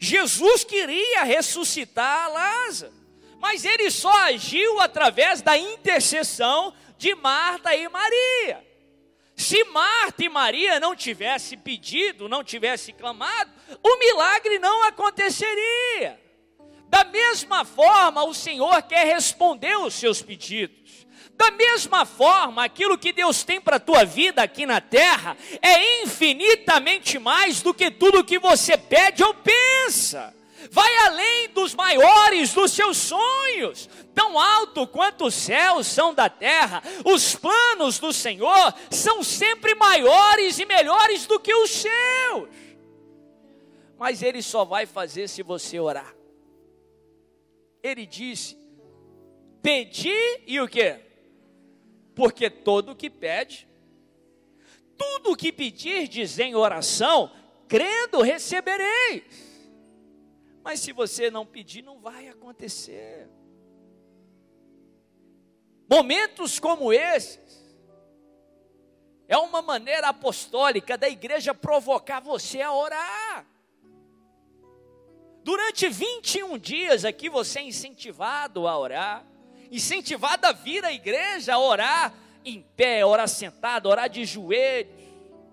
Jesus 0.00 0.64
queria 0.64 1.24
ressuscitar 1.24 2.32
Lázaro, 2.32 2.92
mas 3.38 3.64
ele 3.64 3.90
só 3.90 4.12
agiu 4.24 4.80
através 4.80 5.40
da 5.40 5.56
intercessão 5.56 6.74
de 6.96 7.14
Marta 7.14 7.74
e 7.74 7.88
Maria. 7.88 8.66
Se 9.36 9.62
Marta 9.64 10.24
e 10.24 10.28
Maria 10.28 10.80
não 10.80 10.96
tivessem 10.96 11.58
pedido, 11.58 12.28
não 12.28 12.42
tivessem 12.42 12.94
clamado, 12.94 13.50
o 13.82 13.98
milagre 13.98 14.58
não 14.58 14.82
aconteceria. 14.84 16.20
Da 16.88 17.04
mesma 17.04 17.64
forma, 17.64 18.24
o 18.24 18.34
Senhor 18.34 18.82
quer 18.82 19.06
responder 19.06 19.76
os 19.78 19.94
seus 19.94 20.20
pedidos. 20.20 21.06
Da 21.38 21.52
mesma 21.52 22.04
forma, 22.04 22.64
aquilo 22.64 22.98
que 22.98 23.12
Deus 23.12 23.44
tem 23.44 23.60
para 23.60 23.76
a 23.76 23.80
tua 23.80 24.04
vida 24.04 24.42
aqui 24.42 24.66
na 24.66 24.80
terra 24.80 25.36
é 25.62 26.02
infinitamente 26.02 27.16
mais 27.16 27.62
do 27.62 27.72
que 27.72 27.92
tudo 27.92 28.24
que 28.24 28.40
você 28.40 28.76
pede 28.76 29.22
ou 29.22 29.32
pensa 29.32 30.34
vai 30.72 30.96
além 31.06 31.48
dos 31.50 31.74
maiores 31.74 32.52
dos 32.52 32.72
seus 32.72 32.96
sonhos, 32.96 33.88
tão 34.12 34.36
alto 34.36 34.84
quanto 34.88 35.26
os 35.26 35.34
céus 35.34 35.86
são 35.86 36.12
da 36.12 36.28
terra. 36.28 36.82
Os 37.04 37.36
planos 37.36 38.00
do 38.00 38.12
Senhor 38.12 38.74
são 38.90 39.22
sempre 39.22 39.76
maiores 39.76 40.58
e 40.58 40.64
melhores 40.66 41.24
do 41.24 41.38
que 41.38 41.54
os 41.54 41.70
seus. 41.70 42.48
Mas 43.96 44.22
ele 44.22 44.42
só 44.42 44.64
vai 44.64 44.86
fazer 44.86 45.28
se 45.28 45.42
você 45.42 45.78
orar. 45.78 46.12
Ele 47.80 48.04
disse: 48.04 48.58
Pedi 49.62 50.42
e 50.46 50.60
o 50.60 50.68
que? 50.68 51.07
Porque 52.18 52.50
todo 52.50 52.90
o 52.90 52.96
que 52.96 53.08
pede, 53.08 53.68
tudo 54.96 55.30
o 55.30 55.36
que 55.36 55.52
pedirdes 55.52 56.40
em 56.40 56.52
oração, 56.52 57.30
crendo 57.68 58.22
recebereis. 58.22 59.22
Mas 60.64 60.80
se 60.80 60.90
você 60.90 61.30
não 61.30 61.46
pedir, 61.46 61.80
não 61.80 62.00
vai 62.00 62.26
acontecer. 62.26 63.30
Momentos 65.88 66.58
como 66.58 66.92
esses 66.92 67.78
é 69.28 69.38
uma 69.38 69.62
maneira 69.62 70.08
apostólica 70.08 70.98
da 70.98 71.08
igreja 71.08 71.54
provocar 71.54 72.18
você 72.18 72.60
a 72.60 72.72
orar. 72.72 73.46
Durante 75.44 75.88
21 75.88 76.58
dias 76.58 77.04
aqui 77.04 77.30
você 77.30 77.60
é 77.60 77.62
incentivado 77.62 78.66
a 78.66 78.76
orar, 78.76 79.24
incentivado 79.70 80.46
a 80.46 80.52
vir 80.52 80.84
à 80.84 80.92
igreja 80.92 81.54
a 81.54 81.58
orar 81.58 82.14
em 82.44 82.62
pé, 82.76 83.04
orar 83.04 83.28
sentado, 83.28 83.88
orar 83.88 84.08
de 84.08 84.24
joelhos, 84.24 84.92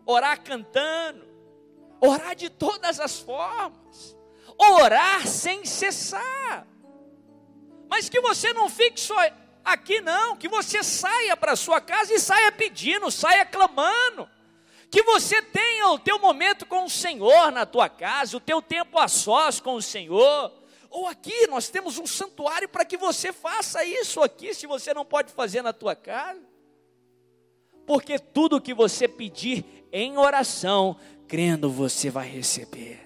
orar 0.06 0.42
cantando, 0.42 1.26
orar 2.00 2.36
de 2.36 2.50
todas 2.50 3.00
as 3.00 3.20
formas 3.20 4.16
orar 4.58 5.28
sem 5.28 5.66
cessar. 5.66 6.68
Mas 7.90 8.10
que 8.10 8.20
você 8.20 8.54
não 8.54 8.70
fique 8.70 9.00
só 9.00 9.16
aqui, 9.64 10.02
não, 10.02 10.36
que 10.36 10.48
você 10.48 10.84
saia 10.84 11.36
para 11.38 11.56
sua 11.56 11.80
casa 11.82 12.14
e 12.14 12.20
saia 12.20 12.52
pedindo, 12.52 13.12
saia 13.12 13.46
clamando. 13.46 14.30
Que 14.90 15.04
você 15.04 15.42
tenha 15.42 15.90
o 15.90 16.00
teu 16.00 16.20
momento 16.20 16.66
com 16.66 16.86
o 16.86 16.90
Senhor 16.90 17.52
na 17.52 17.66
tua 17.66 17.90
casa, 17.90 18.38
o 18.38 18.40
teu 18.40 18.62
tempo 18.62 18.98
a 19.00 19.08
sós 19.08 19.60
com 19.60 19.76
o 19.76 19.82
Senhor. 19.82 20.52
Ou 20.96 21.08
aqui 21.08 21.46
nós 21.48 21.68
temos 21.68 21.98
um 21.98 22.08
santuário 22.08 22.70
para 22.70 22.86
que 22.86 22.96
você 22.96 23.34
faça 23.34 23.84
isso 23.84 24.22
aqui, 24.22 24.54
se 24.54 24.66
você 24.66 24.94
não 24.94 25.04
pode 25.04 25.30
fazer 25.30 25.62
na 25.62 25.74
tua 25.74 25.94
casa. 25.94 26.40
Porque 27.86 28.18
tudo 28.18 28.62
que 28.62 28.74
você 28.74 29.06
pedir 29.06 29.66
em 29.92 30.18
oração, 30.18 30.96
crendo, 31.28 31.70
você 31.70 32.10
vai 32.10 32.30
receber. 32.30 33.02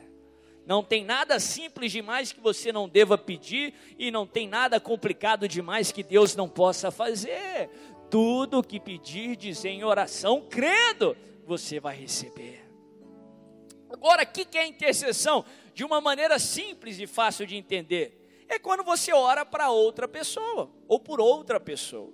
Não 0.67 0.83
tem 0.83 1.03
nada 1.03 1.39
simples 1.39 1.91
demais 1.91 2.31
que 2.31 2.39
você 2.39 2.71
não 2.71 2.87
deva 2.87 3.17
pedir 3.17 3.73
e 3.97 4.11
não 4.11 4.27
tem 4.27 4.47
nada 4.47 4.79
complicado 4.79 5.47
demais 5.47 5.91
que 5.91 6.03
Deus 6.03 6.35
não 6.35 6.47
possa 6.47 6.91
fazer. 6.91 7.71
Tudo 8.07 8.61
que 8.61 8.79
pedirdes 8.79 9.65
em 9.65 9.83
oração, 9.83 10.45
crendo, 10.47 11.17
você 11.43 11.79
vai 11.79 11.95
receber. 11.95 12.68
Agora, 13.89 14.23
o 14.23 14.27
que 14.27 14.57
é 14.57 14.65
intercessão? 14.65 15.43
De 15.73 15.83
uma 15.83 15.99
maneira 15.99 16.37
simples 16.37 16.99
e 16.99 17.07
fácil 17.07 17.45
de 17.45 17.55
entender. 17.55 18.45
É 18.47 18.57
quando 18.57 18.83
você 18.83 19.13
ora 19.13 19.45
para 19.45 19.69
outra 19.69 20.07
pessoa 20.07 20.71
ou 20.87 20.99
por 20.99 21.19
outra 21.19 21.59
pessoa. 21.59 22.11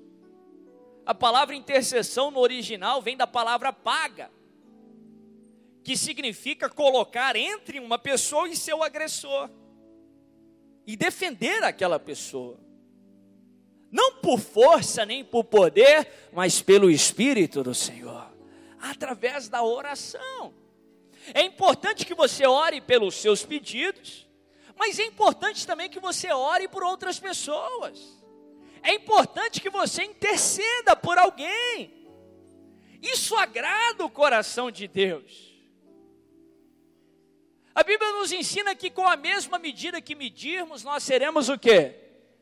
A 1.05 1.13
palavra 1.13 1.55
intercessão 1.55 2.31
no 2.31 2.39
original 2.39 3.01
vem 3.01 3.15
da 3.15 3.27
palavra 3.27 3.71
paga 3.71 4.31
que 5.83 5.95
significa 5.95 6.67
colocar 6.67 7.35
entre 7.35 7.79
uma 7.79 7.99
pessoa 7.99 8.49
e 8.49 8.55
seu 8.55 8.81
agressor 8.81 9.51
e 10.85 10.97
defender 10.97 11.63
aquela 11.63 11.99
pessoa. 11.99 12.59
Não 13.91 14.15
por 14.15 14.39
força 14.39 15.05
nem 15.05 15.23
por 15.23 15.43
poder, 15.43 16.29
mas 16.33 16.59
pelo 16.59 16.89
Espírito 16.89 17.63
do 17.63 17.75
Senhor, 17.75 18.29
através 18.79 19.47
da 19.47 19.63
oração. 19.63 20.53
É 21.33 21.41
importante 21.41 22.05
que 22.05 22.13
você 22.13 22.45
ore 22.45 22.81
pelos 22.81 23.15
seus 23.15 23.43
pedidos, 23.43 24.27
mas 24.77 24.99
é 24.99 25.05
importante 25.05 25.65
também 25.65 25.89
que 25.89 25.99
você 25.99 26.31
ore 26.31 26.67
por 26.67 26.83
outras 26.83 27.19
pessoas. 27.19 27.99
É 28.83 28.93
importante 28.93 29.59
que 29.59 29.69
você 29.69 30.03
interceda 30.03 30.95
por 30.95 31.17
alguém. 31.17 31.91
Isso 33.01 33.35
agrada 33.35 34.05
o 34.05 34.09
coração 34.09 34.69
de 34.69 34.87
Deus. 34.87 35.53
A 37.73 37.83
Bíblia 37.83 38.11
nos 38.13 38.31
ensina 38.31 38.73
que 38.73 38.89
com 38.89 39.07
a 39.07 39.17
mesma 39.17 39.59
medida 39.59 40.01
que 40.01 40.15
medirmos, 40.15 40.83
nós 40.83 41.03
seremos 41.03 41.49
o 41.49 41.57
quê? 41.57 41.95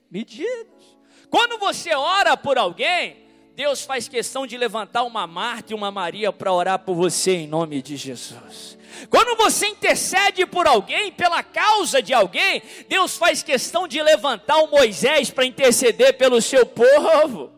Medidos. 0.09 0.97
Quando 1.29 1.57
você 1.57 1.95
ora 1.95 2.37
por 2.37 2.57
alguém, 2.57 3.22
Deus 3.55 3.83
faz 3.83 4.07
questão 4.07 4.47
de 4.47 4.57
levantar 4.57 5.03
uma 5.03 5.27
Marta 5.27 5.73
e 5.73 5.75
uma 5.75 5.91
Maria 5.91 6.33
para 6.33 6.51
orar 6.51 6.79
por 6.79 6.95
você 6.95 7.31
em 7.33 7.47
nome 7.47 7.81
de 7.81 7.95
Jesus. 7.95 8.77
Quando 9.09 9.37
você 9.37 9.67
intercede 9.67 10.45
por 10.45 10.65
alguém, 10.65 11.11
pela 11.11 11.43
causa 11.43 12.01
de 12.01 12.13
alguém, 12.13 12.63
Deus 12.89 13.15
faz 13.15 13.43
questão 13.43 13.87
de 13.87 14.01
levantar 14.01 14.57
o 14.57 14.71
Moisés 14.71 15.29
para 15.29 15.45
interceder 15.45 16.17
pelo 16.17 16.41
seu 16.41 16.65
povo. 16.65 17.51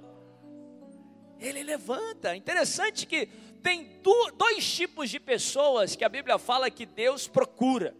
Ele 1.39 1.63
levanta. 1.63 2.35
Interessante 2.35 3.05
que 3.05 3.27
tem 3.63 4.01
dois 4.37 4.69
tipos 4.69 5.09
de 5.09 5.19
pessoas 5.19 5.95
que 5.95 6.03
a 6.03 6.09
Bíblia 6.09 6.37
fala 6.37 6.69
que 6.69 6.85
Deus 6.85 7.27
procura. 7.27 7.95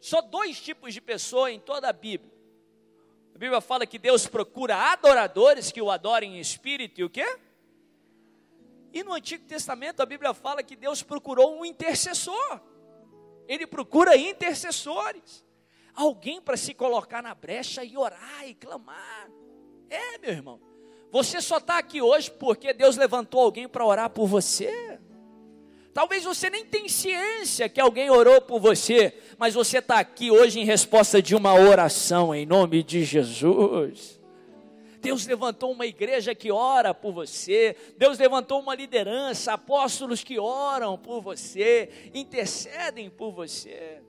Só 0.00 0.20
dois 0.20 0.60
tipos 0.60 0.92
de 0.92 1.00
pessoa 1.00 1.50
em 1.50 1.60
toda 1.60 1.88
a 1.88 1.92
Bíblia. 1.92 2.35
A 3.36 3.38
Bíblia 3.38 3.60
fala 3.60 3.84
que 3.84 3.98
Deus 3.98 4.26
procura 4.26 4.92
adoradores 4.92 5.70
que 5.70 5.82
o 5.82 5.90
adorem 5.90 6.38
em 6.38 6.40
espírito 6.40 7.02
e 7.02 7.04
o 7.04 7.10
quê? 7.10 7.38
E 8.94 9.04
no 9.04 9.12
Antigo 9.12 9.44
Testamento 9.44 10.00
a 10.00 10.06
Bíblia 10.06 10.32
fala 10.32 10.62
que 10.62 10.74
Deus 10.74 11.02
procurou 11.02 11.60
um 11.60 11.62
intercessor. 11.62 12.62
Ele 13.46 13.66
procura 13.66 14.16
intercessores. 14.16 15.44
Alguém 15.92 16.40
para 16.40 16.56
se 16.56 16.72
colocar 16.72 17.22
na 17.22 17.34
brecha 17.34 17.84
e 17.84 17.94
orar 17.94 18.48
e 18.48 18.54
clamar. 18.54 19.30
É, 19.90 20.16
meu 20.16 20.30
irmão. 20.30 20.58
Você 21.12 21.42
só 21.42 21.58
está 21.58 21.76
aqui 21.76 22.00
hoje 22.00 22.30
porque 22.30 22.72
Deus 22.72 22.96
levantou 22.96 23.42
alguém 23.42 23.68
para 23.68 23.84
orar 23.84 24.08
por 24.08 24.26
você. 24.26 24.98
Talvez 25.96 26.24
você 26.24 26.50
nem 26.50 26.62
tenha 26.62 26.90
ciência 26.90 27.70
que 27.70 27.80
alguém 27.80 28.10
orou 28.10 28.38
por 28.42 28.60
você, 28.60 29.14
mas 29.38 29.54
você 29.54 29.78
está 29.78 29.98
aqui 29.98 30.30
hoje 30.30 30.60
em 30.60 30.64
resposta 30.66 31.22
de 31.22 31.34
uma 31.34 31.54
oração 31.54 32.34
em 32.34 32.44
nome 32.44 32.82
de 32.82 33.02
Jesus. 33.02 34.20
Deus 35.00 35.26
levantou 35.26 35.72
uma 35.72 35.86
igreja 35.86 36.34
que 36.34 36.52
ora 36.52 36.92
por 36.92 37.14
você, 37.14 37.74
Deus 37.96 38.18
levantou 38.18 38.60
uma 38.60 38.74
liderança, 38.74 39.54
apóstolos 39.54 40.22
que 40.22 40.38
oram 40.38 40.98
por 40.98 41.22
você, 41.22 41.88
intercedem 42.12 43.08
por 43.08 43.32
você. 43.32 44.02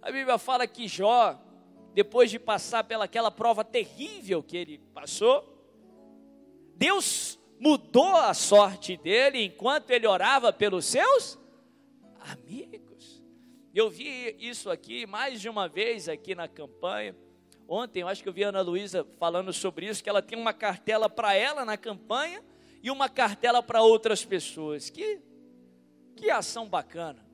A 0.00 0.10
Bíblia 0.10 0.38
fala 0.38 0.66
que 0.66 0.88
Jó, 0.88 1.38
depois 1.92 2.30
de 2.30 2.38
passar 2.38 2.82
pelaquela 2.84 3.30
prova 3.30 3.62
terrível 3.62 4.42
que 4.42 4.56
ele 4.56 4.78
passou, 4.94 5.46
Deus 6.76 7.38
mudou 7.58 8.16
a 8.16 8.34
sorte 8.34 8.96
dele 8.96 9.44
enquanto 9.44 9.90
ele 9.90 10.06
orava 10.06 10.52
pelos 10.52 10.84
seus 10.84 11.38
amigos. 12.20 13.22
Eu 13.74 13.88
vi 13.88 14.36
isso 14.38 14.70
aqui 14.70 15.06
mais 15.06 15.40
de 15.40 15.48
uma 15.48 15.68
vez 15.68 16.08
aqui 16.08 16.34
na 16.34 16.46
campanha. 16.46 17.16
Ontem 17.66 18.00
eu 18.00 18.08
acho 18.08 18.22
que 18.22 18.28
eu 18.28 18.32
vi 18.32 18.44
a 18.44 18.48
Ana 18.48 18.60
Luísa 18.60 19.06
falando 19.18 19.52
sobre 19.52 19.86
isso, 19.86 20.02
que 20.02 20.10
ela 20.10 20.20
tem 20.20 20.38
uma 20.38 20.52
cartela 20.52 21.08
para 21.08 21.34
ela 21.34 21.64
na 21.64 21.76
campanha 21.76 22.42
e 22.82 22.90
uma 22.90 23.08
cartela 23.08 23.62
para 23.62 23.82
outras 23.82 24.24
pessoas. 24.24 24.90
Que, 24.90 25.20
que 26.14 26.28
ação 26.28 26.68
bacana. 26.68 27.24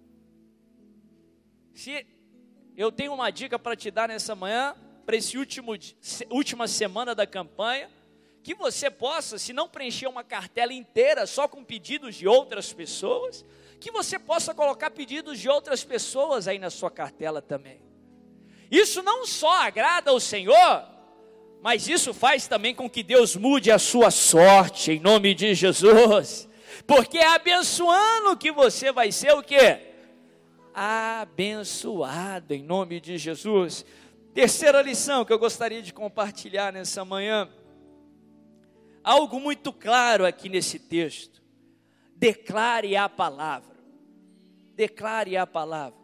Se 1.75 2.07
eu 2.77 2.93
tenho 2.93 3.13
uma 3.13 3.31
dica 3.31 3.59
para 3.59 3.75
te 3.75 3.91
dar 3.91 4.09
nessa 4.09 4.35
manhã, 4.35 4.77
para 5.05 5.17
esse 5.17 5.37
último 5.39 5.73
última 6.31 6.69
semana 6.69 7.15
da 7.15 7.27
campanha, 7.27 7.91
que 8.43 8.55
você 8.55 8.91
possa, 8.91 9.39
se 9.39 9.53
não 9.53 9.69
preencher 9.69 10.07
uma 10.07 10.25
cartela 10.25 10.73
inteira 10.73 11.27
só 11.27 11.47
com 11.47 11.65
pedidos 11.65 12.15
de 12.15 12.27
outras 12.27 12.73
pessoas, 12.73 13.45
que 13.81 13.91
você 13.91 14.19
possa 14.19 14.55
colocar 14.55 14.91
pedidos 14.91 15.39
de 15.39 15.49
outras 15.49 15.85
pessoas 15.85 16.49
aí 16.49 16.59
na 16.59 16.71
sua 16.71 16.91
cartela 16.91 17.43
também. 17.43 17.81
Isso 18.71 19.03
não 19.03 19.27
só 19.27 19.63
agrada 19.63 20.11
ao 20.11 20.21
Senhor, 20.21 20.85
Mas 21.61 21.89
isso 21.89 22.15
faz 22.15 22.47
também 22.47 22.75
com 22.75 22.89
que 22.89 23.03
Deus 23.03 23.35
mude 23.35 23.71
a 23.71 23.79
sua 23.79 24.11
sorte, 24.11 24.93
em 24.93 25.01
nome 25.01 25.35
de 25.35 25.55
Jesus. 25.55 26.49
Porque 26.87 27.19
é 27.19 27.27
abençoando 27.35 28.37
que 28.37 28.53
você 28.53 28.93
vai 28.93 29.11
ser 29.11 29.33
o 29.33 29.43
quê? 29.43 29.81
Abençoado, 30.73 32.55
em 32.55 32.63
nome 32.63 33.01
de 33.01 33.19
Jesus. 33.19 33.85
Terceira 34.33 34.81
lição 34.81 35.25
que 35.25 35.33
eu 35.33 35.39
gostaria 35.39 35.83
de 35.83 35.93
compartilhar 35.93 36.73
nessa 36.73 37.05
manhã. 37.05 37.49
Algo 39.09 39.41
muito 39.41 39.73
claro 39.73 40.27
aqui 40.27 40.51
nesse 40.51 40.79
texto. 40.79 41.43
Declare 42.15 42.95
a 42.95 43.09
palavra. 43.09 43.75
Declare 44.75 45.35
a 45.35 45.47
palavra. 45.47 45.99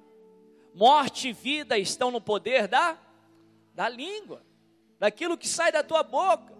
Morte 0.74 1.28
e 1.28 1.32
vida 1.34 1.76
estão 1.76 2.10
no 2.10 2.18
poder 2.18 2.66
da, 2.66 2.96
da 3.74 3.90
língua 3.90 4.42
daquilo 4.98 5.36
que 5.36 5.46
sai 5.46 5.70
da 5.70 5.82
tua 5.82 6.02
boca. 6.02 6.56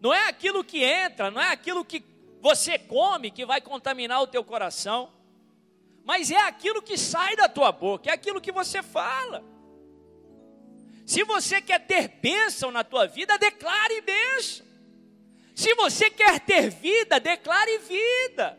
Não 0.00 0.12
é 0.12 0.26
aquilo 0.26 0.64
que 0.64 0.82
entra, 0.82 1.30
não 1.30 1.40
é 1.40 1.52
aquilo 1.52 1.84
que 1.84 2.02
você 2.40 2.76
come 2.76 3.30
que 3.30 3.46
vai 3.46 3.60
contaminar 3.60 4.20
o 4.20 4.26
teu 4.26 4.42
coração, 4.42 5.12
mas 6.04 6.32
é 6.32 6.40
aquilo 6.40 6.82
que 6.82 6.98
sai 6.98 7.36
da 7.36 7.48
tua 7.48 7.70
boca, 7.70 8.10
é 8.10 8.12
aquilo 8.12 8.40
que 8.40 8.50
você 8.50 8.82
fala. 8.82 9.44
Se 11.06 11.22
você 11.22 11.62
quer 11.62 11.86
ter 11.86 12.08
bênção 12.08 12.72
na 12.72 12.82
tua 12.82 13.06
vida, 13.06 13.38
declare 13.38 14.00
bênção. 14.00 14.71
Se 15.54 15.74
você 15.74 16.10
quer 16.10 16.40
ter 16.40 16.70
vida, 16.70 17.20
declare 17.20 17.78
vida. 17.78 18.58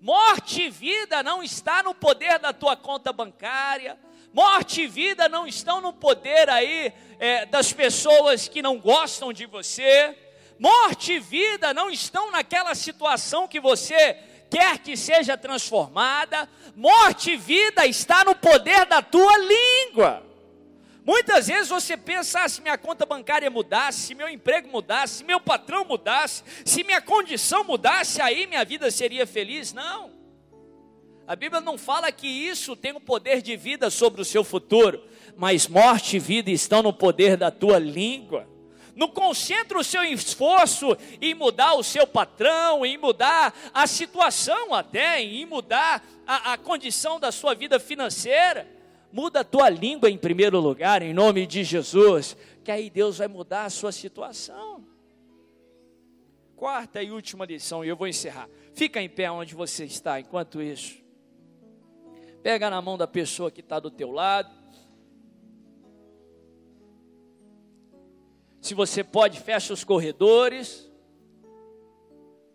Morte 0.00 0.62
e 0.62 0.70
vida 0.70 1.22
não 1.22 1.42
está 1.42 1.82
no 1.82 1.94
poder 1.94 2.38
da 2.38 2.52
tua 2.52 2.76
conta 2.76 3.12
bancária, 3.12 3.98
Morte 4.32 4.82
e 4.82 4.86
vida 4.86 5.28
não 5.28 5.46
estão 5.46 5.82
no 5.82 5.92
poder 5.92 6.48
aí 6.48 6.90
é, 7.18 7.44
das 7.44 7.70
pessoas 7.70 8.48
que 8.48 8.62
não 8.62 8.78
gostam 8.78 9.30
de 9.30 9.44
você. 9.44 10.16
Morte 10.58 11.12
e 11.12 11.18
vida 11.18 11.74
não 11.74 11.90
estão 11.90 12.30
naquela 12.30 12.74
situação 12.74 13.46
que 13.46 13.60
você 13.60 14.16
quer 14.50 14.78
que 14.78 14.96
seja 14.96 15.36
transformada. 15.36 16.48
Morte 16.74 17.32
e 17.32 17.36
vida 17.36 17.84
está 17.84 18.24
no 18.24 18.34
poder 18.34 18.86
da 18.86 19.02
tua 19.02 19.36
língua. 19.36 20.24
Muitas 21.04 21.48
vezes 21.48 21.68
você 21.68 21.96
pensa, 21.96 22.44
ah, 22.44 22.48
se 22.48 22.60
minha 22.60 22.78
conta 22.78 23.04
bancária 23.04 23.50
mudasse, 23.50 24.00
se 24.00 24.14
meu 24.14 24.28
emprego 24.28 24.68
mudasse, 24.68 25.14
se 25.14 25.24
meu 25.24 25.40
patrão 25.40 25.84
mudasse, 25.84 26.44
se 26.64 26.84
minha 26.84 27.00
condição 27.00 27.64
mudasse, 27.64 28.20
aí 28.20 28.46
minha 28.46 28.64
vida 28.64 28.88
seria 28.90 29.26
feliz. 29.26 29.72
Não. 29.72 30.12
A 31.26 31.34
Bíblia 31.34 31.60
não 31.60 31.76
fala 31.76 32.12
que 32.12 32.26
isso 32.26 32.76
tem 32.76 32.92
o 32.92 33.00
poder 33.00 33.42
de 33.42 33.56
vida 33.56 33.90
sobre 33.90 34.20
o 34.20 34.24
seu 34.24 34.44
futuro, 34.44 35.02
mas 35.36 35.66
morte 35.66 36.16
e 36.16 36.20
vida 36.20 36.50
estão 36.50 36.82
no 36.82 36.92
poder 36.92 37.36
da 37.36 37.50
tua 37.50 37.78
língua. 37.78 38.48
Não 38.94 39.08
concentra 39.08 39.78
o 39.78 39.84
seu 39.84 40.04
esforço 40.04 40.96
em 41.20 41.34
mudar 41.34 41.74
o 41.74 41.82
seu 41.82 42.06
patrão, 42.06 42.84
em 42.84 42.98
mudar 42.98 43.54
a 43.72 43.86
situação 43.86 44.74
até, 44.74 45.20
em 45.22 45.46
mudar 45.46 46.04
a, 46.26 46.52
a 46.52 46.58
condição 46.58 47.18
da 47.18 47.32
sua 47.32 47.54
vida 47.54 47.80
financeira. 47.80 48.81
Muda 49.12 49.40
a 49.40 49.44
tua 49.44 49.68
língua 49.68 50.08
em 50.08 50.16
primeiro 50.16 50.58
lugar, 50.58 51.02
em 51.02 51.12
nome 51.12 51.46
de 51.46 51.62
Jesus, 51.62 52.34
que 52.64 52.70
aí 52.70 52.88
Deus 52.88 53.18
vai 53.18 53.28
mudar 53.28 53.66
a 53.66 53.70
sua 53.70 53.92
situação. 53.92 54.82
Quarta 56.56 57.02
e 57.02 57.10
última 57.10 57.44
lição, 57.44 57.84
e 57.84 57.88
eu 57.88 57.96
vou 57.96 58.08
encerrar. 58.08 58.48
Fica 58.72 59.02
em 59.02 59.10
pé 59.10 59.30
onde 59.30 59.54
você 59.54 59.84
está 59.84 60.18
enquanto 60.18 60.62
isso. 60.62 60.96
Pega 62.42 62.70
na 62.70 62.80
mão 62.80 62.96
da 62.96 63.06
pessoa 63.06 63.50
que 63.50 63.60
está 63.60 63.78
do 63.78 63.90
teu 63.90 64.10
lado. 64.10 64.50
Se 68.62 68.74
você 68.74 69.04
pode, 69.04 69.40
fecha 69.40 69.74
os 69.74 69.84
corredores. 69.84 70.90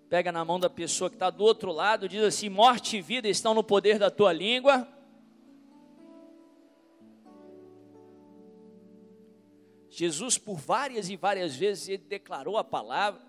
Pega 0.09 0.31
na 0.31 0.43
mão 0.43 0.59
da 0.59 0.69
pessoa 0.69 1.09
que 1.09 1.17
está 1.17 1.29
do 1.29 1.43
outro 1.43 1.71
lado, 1.71 2.09
diz 2.09 2.23
assim: 2.23 2.49
morte 2.49 2.97
e 2.97 3.01
vida 3.01 3.27
estão 3.27 3.53
no 3.53 3.63
poder 3.63 3.99
da 3.99 4.09
tua 4.09 4.33
língua. 4.33 4.87
Jesus, 9.97 10.38
por 10.38 10.60
várias 10.60 11.10
e 11.10 11.15
várias 11.15 11.55
vezes, 11.55 11.89
ele 11.89 12.03
declarou 12.07 12.55
a 12.55 12.63
palavra, 12.63 13.19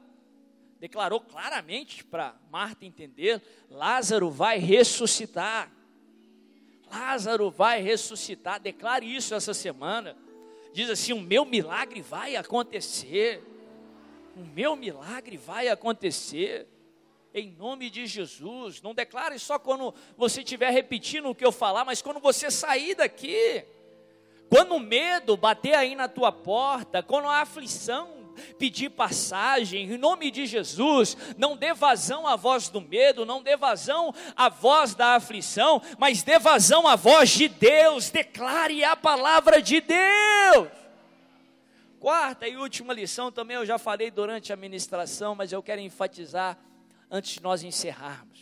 declarou 0.78 1.18
claramente 1.18 2.04
para 2.04 2.36
Marta 2.50 2.84
entender: 2.84 3.42
Lázaro 3.70 4.30
vai 4.30 4.58
ressuscitar. 4.58 5.72
Lázaro 6.92 7.50
vai 7.50 7.80
ressuscitar. 7.80 8.60
Declare 8.60 9.06
isso 9.06 9.34
essa 9.34 9.54
semana. 9.54 10.14
Diz 10.74 10.90
assim: 10.90 11.14
o 11.14 11.22
meu 11.22 11.46
milagre 11.46 12.02
vai 12.02 12.36
acontecer. 12.36 13.42
O 14.36 14.44
meu 14.44 14.76
milagre 14.76 15.38
vai 15.38 15.68
acontecer. 15.68 16.68
Em 17.32 17.50
nome 17.50 17.88
de 17.88 18.06
Jesus. 18.06 18.82
Não 18.82 18.92
declare 18.92 19.38
só 19.38 19.58
quando 19.58 19.94
você 20.18 20.42
estiver 20.42 20.68
repetindo 20.68 21.30
o 21.30 21.34
que 21.34 21.46
eu 21.46 21.52
falar, 21.52 21.86
mas 21.86 22.02
quando 22.02 22.20
você 22.20 22.50
sair 22.50 22.94
daqui. 22.94 23.64
Quando 24.48 24.74
o 24.74 24.80
medo 24.80 25.36
bater 25.36 25.74
aí 25.74 25.94
na 25.94 26.08
tua 26.08 26.32
porta, 26.32 27.02
quando 27.02 27.28
a 27.28 27.40
aflição 27.42 28.18
pedir 28.58 28.90
passagem, 28.90 29.92
em 29.92 29.98
nome 29.98 30.30
de 30.30 30.46
Jesus, 30.46 31.16
não 31.36 31.56
dê 31.56 31.74
vazão 31.74 32.26
à 32.26 32.36
voz 32.36 32.68
do 32.68 32.80
medo, 32.80 33.26
não 33.26 33.42
dê 33.42 33.56
vazão 33.56 34.14
à 34.36 34.48
voz 34.48 34.94
da 34.94 35.16
aflição, 35.16 35.82
mas 35.98 36.22
dê 36.22 36.38
vazão 36.38 36.86
à 36.86 36.96
voz 36.96 37.30
de 37.30 37.48
Deus, 37.48 38.10
declare 38.10 38.84
a 38.84 38.96
palavra 38.96 39.60
de 39.60 39.80
Deus. 39.80 40.68
Quarta 41.98 42.46
e 42.46 42.56
última 42.56 42.94
lição 42.94 43.32
também 43.32 43.56
eu 43.56 43.66
já 43.66 43.76
falei 43.76 44.10
durante 44.10 44.52
a 44.52 44.56
ministração, 44.56 45.34
mas 45.34 45.52
eu 45.52 45.62
quero 45.62 45.80
enfatizar 45.80 46.56
antes 47.10 47.34
de 47.34 47.42
nós 47.42 47.64
encerrarmos. 47.64 48.38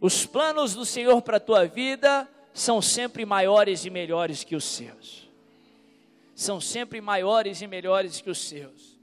Os 0.00 0.26
planos 0.26 0.74
do 0.74 0.84
Senhor 0.84 1.20
para 1.22 1.38
a 1.38 1.40
tua 1.40 1.66
vida 1.66 2.28
são 2.60 2.82
sempre 2.82 3.24
maiores 3.24 3.84
e 3.84 3.90
melhores 3.90 4.44
que 4.44 4.54
os 4.54 4.64
seus 4.64 5.30
são 6.40 6.58
sempre 6.58 7.02
maiores 7.02 7.60
e 7.60 7.66
melhores 7.66 8.22
que 8.22 8.30
os 8.30 8.38
seus. 8.38 8.98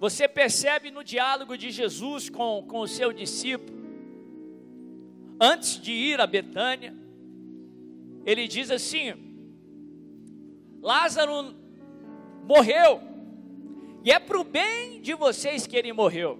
Você 0.00 0.26
percebe 0.26 0.90
no 0.90 1.04
diálogo 1.04 1.54
de 1.56 1.70
Jesus 1.70 2.30
com, 2.30 2.64
com 2.66 2.80
o 2.80 2.88
seu 2.88 3.12
discípulo, 3.12 3.78
antes 5.38 5.78
de 5.78 5.92
ir 5.92 6.18
a 6.18 6.26
Betânia, 6.26 6.94
ele 8.24 8.48
diz 8.48 8.70
assim: 8.70 9.12
Lázaro 10.80 11.54
morreu, 12.44 13.02
e 14.02 14.10
é 14.10 14.18
para 14.18 14.40
o 14.40 14.44
bem 14.44 14.98
de 15.02 15.12
vocês 15.12 15.66
que 15.66 15.76
ele 15.76 15.92
morreu. 15.92 16.38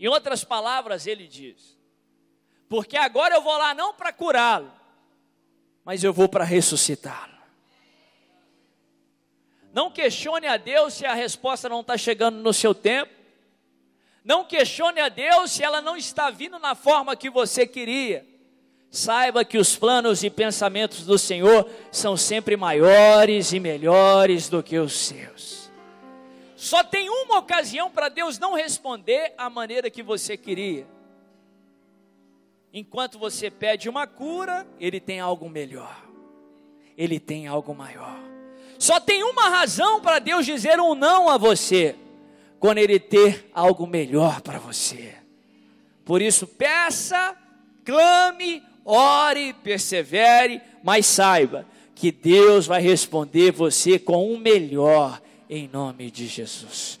Em 0.00 0.08
outras 0.08 0.42
palavras, 0.42 1.06
ele 1.06 1.28
diz: 1.28 1.78
Porque 2.72 2.96
agora 2.96 3.34
eu 3.34 3.42
vou 3.42 3.58
lá 3.58 3.74
não 3.74 3.92
para 3.92 4.10
curá-lo, 4.14 4.72
mas 5.84 6.02
eu 6.02 6.10
vou 6.10 6.26
para 6.26 6.42
ressuscitá-lo. 6.42 7.36
Não 9.74 9.90
questione 9.90 10.46
a 10.46 10.56
Deus 10.56 10.94
se 10.94 11.04
a 11.04 11.12
resposta 11.12 11.68
não 11.68 11.82
está 11.82 11.98
chegando 11.98 12.38
no 12.38 12.50
seu 12.50 12.74
tempo. 12.74 13.12
Não 14.24 14.42
questione 14.42 15.00
a 15.00 15.10
Deus 15.10 15.50
se 15.50 15.62
ela 15.62 15.82
não 15.82 15.98
está 15.98 16.30
vindo 16.30 16.58
na 16.58 16.74
forma 16.74 17.14
que 17.14 17.28
você 17.28 17.66
queria. 17.66 18.26
Saiba 18.90 19.44
que 19.44 19.58
os 19.58 19.76
planos 19.76 20.24
e 20.24 20.30
pensamentos 20.30 21.04
do 21.04 21.18
Senhor 21.18 21.68
são 21.90 22.16
sempre 22.16 22.56
maiores 22.56 23.52
e 23.52 23.60
melhores 23.60 24.48
do 24.48 24.62
que 24.62 24.78
os 24.78 24.94
seus. 24.94 25.70
Só 26.56 26.82
tem 26.82 27.10
uma 27.10 27.36
ocasião 27.36 27.90
para 27.90 28.08
Deus 28.08 28.38
não 28.38 28.54
responder 28.54 29.34
a 29.36 29.50
maneira 29.50 29.90
que 29.90 30.02
você 30.02 30.38
queria. 30.38 30.86
Enquanto 32.72 33.18
você 33.18 33.50
pede 33.50 33.88
uma 33.88 34.06
cura, 34.06 34.66
Ele 34.80 34.98
tem 34.98 35.20
algo 35.20 35.48
melhor, 35.48 36.02
Ele 36.96 37.20
tem 37.20 37.46
algo 37.46 37.74
maior. 37.74 38.18
Só 38.78 38.98
tem 38.98 39.22
uma 39.22 39.48
razão 39.48 40.00
para 40.00 40.18
Deus 40.18 40.46
dizer 40.46 40.80
um 40.80 40.94
não 40.94 41.28
a 41.28 41.36
você, 41.36 41.94
quando 42.58 42.78
Ele 42.78 42.98
ter 42.98 43.50
algo 43.52 43.86
melhor 43.86 44.40
para 44.40 44.58
você. 44.58 45.14
Por 46.04 46.22
isso, 46.22 46.46
peça, 46.46 47.36
clame, 47.84 48.62
ore, 48.84 49.52
persevere, 49.52 50.60
mas 50.82 51.06
saiba 51.06 51.66
que 51.94 52.10
Deus 52.10 52.66
vai 52.66 52.80
responder 52.80 53.52
você 53.52 53.98
com 53.98 54.32
o 54.32 54.38
melhor, 54.38 55.20
em 55.48 55.68
nome 55.68 56.10
de 56.10 56.26
Jesus. 56.26 56.98